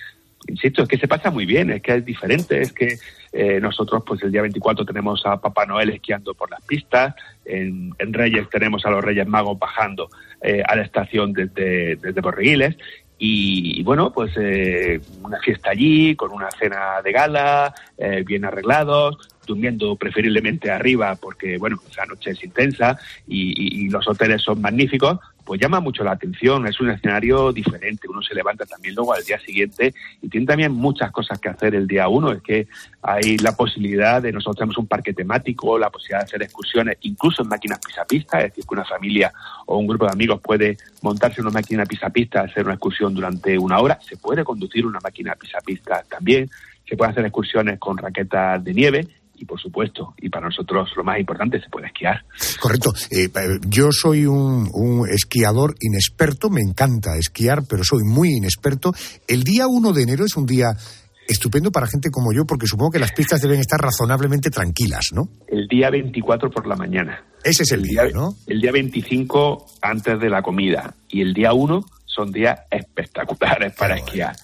[0.47, 2.97] insisto, es que se pasa muy bien, es que es diferente, es que
[3.33, 7.15] eh, nosotros pues el día 24 tenemos a Papá Noel esquiando por las pistas,
[7.45, 10.09] en, en Reyes tenemos a los Reyes Magos bajando
[10.41, 12.77] eh, a la estación desde, desde Borreguiles
[13.19, 18.45] y, y bueno, pues eh, una fiesta allí, con una cena de gala, eh, bien
[18.45, 19.17] arreglados,
[19.47, 25.61] durmiendo preferiblemente arriba porque, bueno, esa noche es intensa y, los hoteles son magníficos, pues
[25.61, 29.39] llama mucho la atención, es un escenario diferente, uno se levanta también luego al día
[29.39, 32.67] siguiente y tiene también muchas cosas que hacer el día uno, es que
[33.01, 37.43] hay la posibilidad de, nosotros tenemos un parque temático, la posibilidad de hacer excursiones, incluso
[37.43, 39.31] en máquinas pisapista, es decir, que una familia
[39.65, 43.57] o un grupo de amigos puede montarse en una máquina pisapista, hacer una excursión durante
[43.57, 46.49] una hora, se puede conducir una máquina pisapista también,
[46.87, 49.07] se puede hacer excursiones con raquetas de nieve
[49.37, 52.23] y por supuesto, y para nosotros lo más importante, se puede esquiar.
[52.59, 52.93] Correcto.
[53.11, 58.93] Eh, eh, yo soy un, un esquiador inexperto, me encanta esquiar, pero soy muy inexperto.
[59.27, 60.67] El día 1 de enero es un día
[61.27, 65.29] estupendo para gente como yo, porque supongo que las pistas deben estar razonablemente tranquilas, ¿no?
[65.47, 67.23] El día 24 por la mañana.
[67.43, 68.35] Ese es el, día, ¿no?
[68.47, 73.97] El día 25 antes de la comida y el día 1 son días espectaculares para
[73.97, 74.35] esquiar.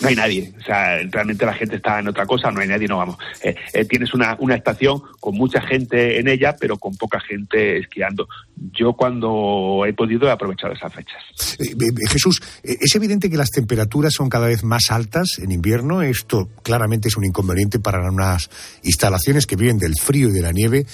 [0.00, 2.88] No hay nadie, o sea, realmente la gente está en otra cosa, no hay nadie,
[2.88, 3.16] no vamos.
[3.42, 7.78] Eh, eh, tienes una, una estación con mucha gente en ella, pero con poca gente
[7.78, 8.26] esquiando.
[8.72, 11.22] Yo cuando he podido he aprovechado esas fechas.
[11.58, 11.74] Eh,
[12.08, 16.00] Jesús, es evidente que las temperaturas son cada vez más altas en invierno.
[16.00, 18.48] Esto claramente es un inconveniente para unas
[18.82, 20.86] instalaciones que viven del frío y de la nieve.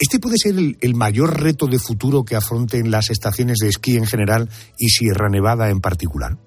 [0.00, 3.96] ¿Este puede ser el, el mayor reto de futuro que afronten las estaciones de esquí
[3.96, 4.48] en general
[4.78, 6.38] y Sierra Nevada en particular?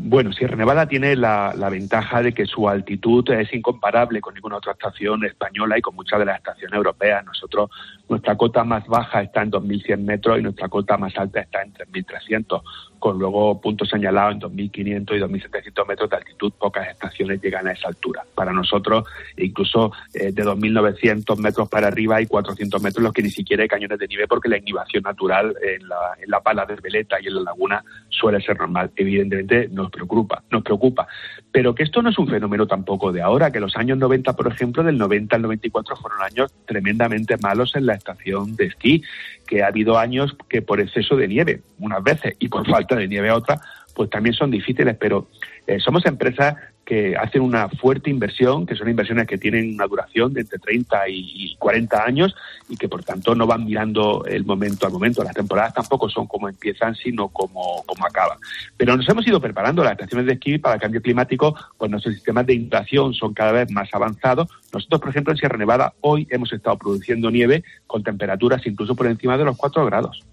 [0.00, 4.58] Bueno, Sierra Nevada tiene la, la ventaja de que su altitud es incomparable con ninguna
[4.58, 7.24] otra estación española y con muchas de las estaciones europeas.
[7.24, 7.68] Nosotros,
[8.08, 11.74] nuestra cota más baja está en 2.100 metros y nuestra cota más alta está en
[11.74, 12.62] 3.300,
[12.98, 16.52] con luego puntos señalados en 2.500 y 2.700 metros de altitud.
[16.58, 18.24] Pocas estaciones llegan a esa altura.
[18.34, 19.04] Para nosotros,
[19.36, 23.68] incluso eh, de 2.900 metros para arriba hay 400 metros los que ni siquiera hay
[23.68, 27.26] cañones de nieve porque la inhibición natural en la, en la pala de Veleta y
[27.26, 28.90] en la laguna suele ser normal.
[28.96, 31.06] Evidentemente nos preocupa, nos preocupa.
[31.52, 34.48] Pero que esto no es un fenómeno tampoco de ahora, que los años 90, por
[34.48, 39.02] ejemplo, del 90 al 94 fueron años tremendamente malos en la estación de esquí,
[39.46, 43.06] que ha habido años que por exceso de nieve, unas veces, y por falta de
[43.06, 43.60] nieve otras,
[43.94, 45.28] pues también son difíciles, pero
[45.66, 46.54] eh, somos empresas
[46.88, 51.06] que hacen una fuerte inversión, que son inversiones que tienen una duración de entre 30
[51.10, 52.34] y 40 años
[52.66, 55.22] y que por tanto no van mirando el momento al momento.
[55.22, 58.38] Las temporadas tampoco son como empiezan, sino como, como acaban.
[58.78, 62.14] Pero nos hemos ido preparando las estaciones de esquí para el cambio climático, pues nuestros
[62.14, 64.48] sistemas de inundación son cada vez más avanzados.
[64.72, 69.08] Nosotros, por ejemplo, en Sierra Nevada hoy hemos estado produciendo nieve con temperaturas incluso por
[69.08, 70.24] encima de los 4 grados.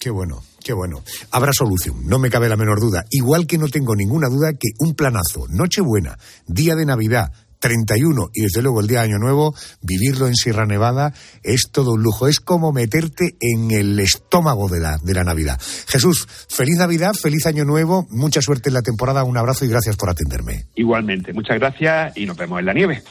[0.00, 1.02] Qué bueno, qué bueno.
[1.30, 3.04] Habrá solución, no me cabe la menor duda.
[3.10, 8.42] Igual que no tengo ninguna duda que un planazo, Nochebuena, día de Navidad, 31 y
[8.42, 12.28] desde luego el día de Año Nuevo, vivirlo en Sierra Nevada es todo un lujo.
[12.28, 15.60] Es como meterte en el estómago de la, de la Navidad.
[15.86, 19.96] Jesús, feliz Navidad, feliz Año Nuevo, mucha suerte en la temporada, un abrazo y gracias
[19.96, 20.66] por atenderme.
[20.74, 23.02] Igualmente, muchas gracias y nos vemos en la nieve.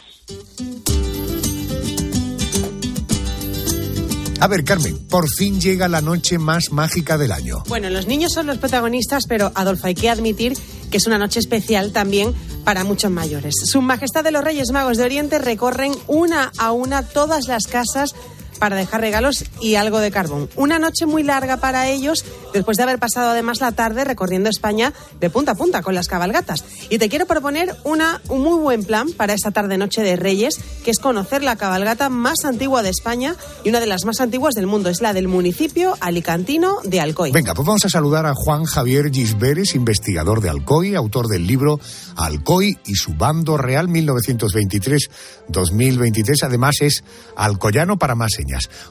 [4.40, 7.64] A ver, Carmen, por fin llega la noche más mágica del año.
[7.68, 10.56] Bueno, los niños son los protagonistas, pero Adolfo, hay que admitir
[10.92, 13.56] que es una noche especial también para muchos mayores.
[13.66, 18.14] Su Majestad de los Reyes Magos de Oriente recorren una a una todas las casas
[18.58, 20.49] para dejar regalos y algo de carbón.
[20.55, 24.93] Una noche muy larga para ellos, después de haber pasado además la tarde recorriendo España
[25.20, 26.64] de punta a punta con las cabalgatas.
[26.89, 30.91] Y te quiero proponer una, un muy buen plan para esta tarde-noche de Reyes, que
[30.91, 34.68] es conocer la cabalgata más antigua de España y una de las más antiguas del
[34.68, 34.89] mundo.
[34.89, 37.32] Es la del municipio alicantino de Alcoy.
[37.32, 41.80] Venga, pues vamos a saludar a Juan Javier Gisberes, investigador de Alcoy, autor del libro
[42.16, 46.43] Alcoy y su bando real 1923-2023.
[46.43, 47.03] Además es
[47.36, 48.39] alcoyano para más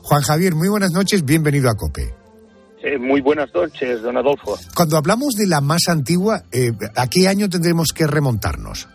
[0.03, 2.15] Juan Javier, muy buenas noches, bienvenido a COPE.
[2.83, 4.57] Eh, muy buenas noches, don Adolfo.
[4.75, 8.89] Cuando hablamos de la más antigua, eh, ¿a qué año tendremos que remontarnos?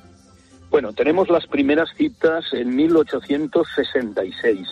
[0.70, 4.68] Bueno, tenemos las primeras citas en 1866,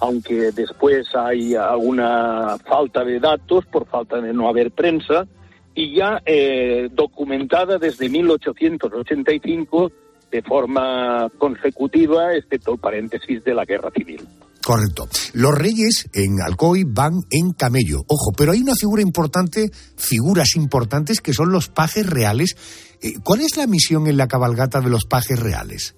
[0.00, 5.26] aunque después hay alguna falta de datos por falta de no haber prensa,
[5.74, 9.90] y ya eh, documentada desde 1885
[10.30, 14.26] de forma consecutiva, excepto el paréntesis de la guerra civil.
[14.64, 15.08] Correcto.
[15.34, 18.00] Los reyes en Alcoy van en camello.
[18.06, 22.56] Ojo, pero hay una figura importante, figuras importantes que son los pajes reales.
[23.02, 25.96] Eh, ¿Cuál es la misión en la cabalgata de los pajes reales?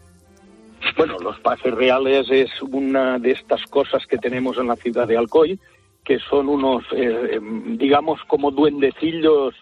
[0.97, 5.17] Bueno, los pajes reales es una de estas cosas que tenemos en la ciudad de
[5.17, 5.59] Alcoy,
[6.05, 7.41] que son unos, eh,
[7.79, 9.55] digamos, como duendecillos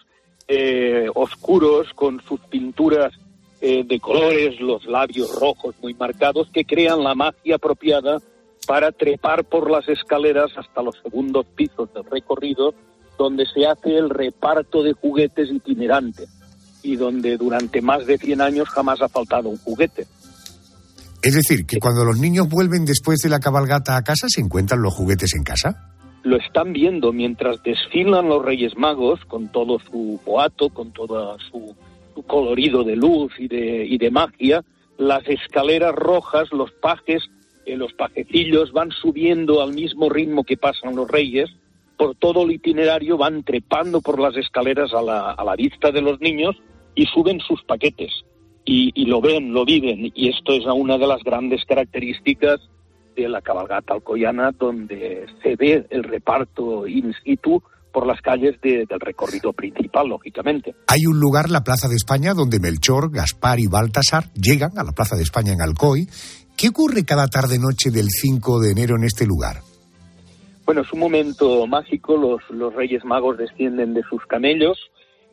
[0.47, 3.13] eh, oscuros con sus pinturas
[3.61, 8.19] eh, de colores, los labios rojos muy marcados, que crean la magia apropiada
[8.65, 12.73] para trepar por las escaleras hasta los segundos pisos del recorrido,
[13.17, 16.25] donde se hace el reparto de juguetes itinerante
[16.81, 20.05] y donde durante más de 100 años jamás ha faltado un juguete.
[21.21, 24.81] Es decir, que cuando los niños vuelven después de la cabalgata a casa, ¿se encuentran
[24.81, 25.93] los juguetes en casa?
[26.23, 31.75] Lo están viendo mientras desfilan los Reyes Magos con todo su boato, con todo su,
[32.13, 34.63] su colorido de luz y de, y de magia.
[34.97, 37.23] Las escaleras rojas, los pajes,
[37.65, 41.49] eh, los pajecillos van subiendo al mismo ritmo que pasan los Reyes.
[41.97, 46.01] Por todo el itinerario van trepando por las escaleras a la, a la vista de
[46.01, 46.55] los niños
[46.95, 48.11] y suben sus paquetes
[48.65, 50.11] y, y lo ven, lo viven.
[50.15, 52.59] Y esto es una de las grandes características
[53.15, 57.61] de la cabalgata alcoyana, donde se ve el reparto in situ
[57.91, 60.73] por las calles de- del recorrido principal, lógicamente.
[60.87, 64.93] Hay un lugar, la Plaza de España, donde Melchor, Gaspar y Baltasar llegan a la
[64.93, 66.07] Plaza de España en Alcoy.
[66.57, 69.57] ¿Qué ocurre cada tarde-noche del 5 de enero en este lugar?
[70.65, 74.77] Bueno, es un momento mágico, los, los Reyes Magos descienden de sus camellos,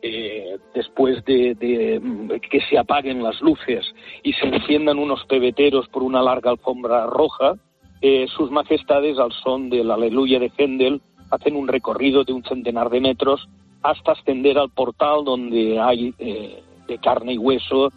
[0.01, 3.85] eh, después de, mm, que se apaguen las luces
[4.23, 7.53] y se enciendan unos pebeteros por una larga alfombra roja,
[8.01, 12.89] eh, sus majestades, al son del Aleluya de Händel, hacen un recorrido de un centenar
[12.89, 13.47] de metros
[13.83, 17.89] hasta ascender al portal donde hay eh, de carne y hueso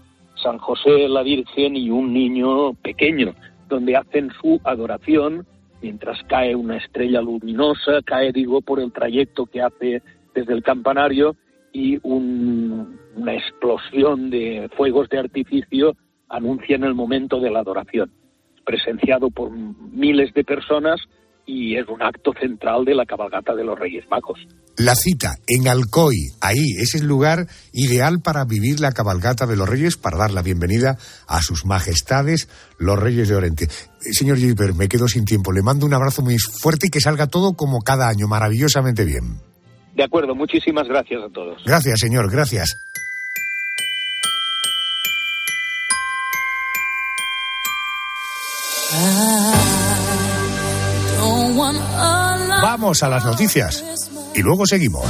[0.45, 3.35] San José, la Virgen y un niño pequeño,
[3.67, 5.47] donde hacen su adoración
[5.81, 10.03] mientras cae una estrella luminosa, cae, digo, por el trayecto que hace
[10.35, 11.35] desde el campanario
[11.73, 15.97] y un- una explosión de fuegos de artificio
[16.29, 18.11] anuncian el momento de la adoración.
[18.67, 21.01] Presenciado por miles de personas
[21.47, 24.39] y es un acto central de la cabalgata de los Reyes Magos.
[24.77, 29.69] La cita en Alcoy, ahí, es el lugar ideal para vivir la cabalgata de los
[29.69, 33.65] reyes, para dar la bienvenida a sus majestades, los reyes de Oriente.
[33.65, 35.53] Eh, Señor Gilbert, me quedo sin tiempo.
[35.53, 39.39] Le mando un abrazo muy fuerte y que salga todo como cada año, maravillosamente bien.
[39.95, 41.63] De acuerdo, muchísimas gracias a todos.
[41.65, 42.77] Gracias, señor, gracias.
[48.95, 49.64] Don't want a lot.
[52.63, 53.85] Vamos a las noticias
[54.35, 55.05] y luego seguimos.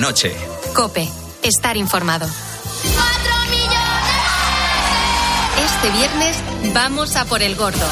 [0.00, 0.34] Noche.
[0.74, 1.08] Cope.
[1.42, 2.26] Estar informado.
[5.64, 6.36] Este viernes
[6.74, 7.86] vamos a por el gordo.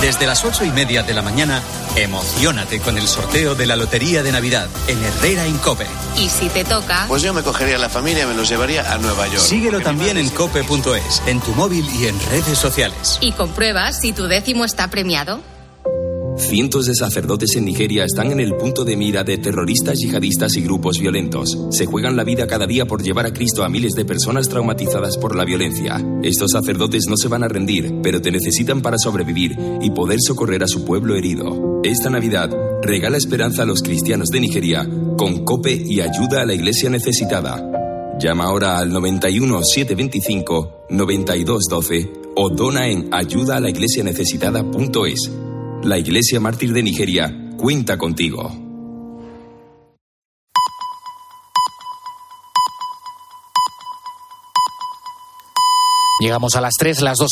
[0.00, 1.62] Desde las ocho y media de la mañana,
[1.94, 5.86] emocionate con el sorteo de la Lotería de Navidad en Herrera Incope.
[6.16, 8.92] Y si te toca, Pues yo me cogería a la familia y me los llevaría
[8.92, 9.38] a Nueva York.
[9.44, 13.18] Síguelo también en cope.es, en tu móvil y en redes sociales.
[13.20, 15.40] y comprueba si tu décimo está premiado.
[16.52, 20.60] Cientos de sacerdotes en Nigeria están en el punto de mira de terroristas, yihadistas y
[20.60, 21.56] grupos violentos.
[21.70, 25.16] Se juegan la vida cada día por llevar a Cristo a miles de personas traumatizadas
[25.16, 26.04] por la violencia.
[26.22, 30.62] Estos sacerdotes no se van a rendir, pero te necesitan para sobrevivir y poder socorrer
[30.62, 31.80] a su pueblo herido.
[31.84, 32.50] Esta Navidad,
[32.82, 34.86] regala esperanza a los cristianos de Nigeria
[35.16, 37.66] con COPE y ayuda a la iglesia necesitada.
[38.20, 45.51] Llama ahora al 91 725 9212 o dona en ayudaalaiglesianecesitada.es.
[45.84, 48.52] La Iglesia Mártir de Nigeria cuenta contigo.
[56.20, 57.20] Llegamos a las 3, las 2.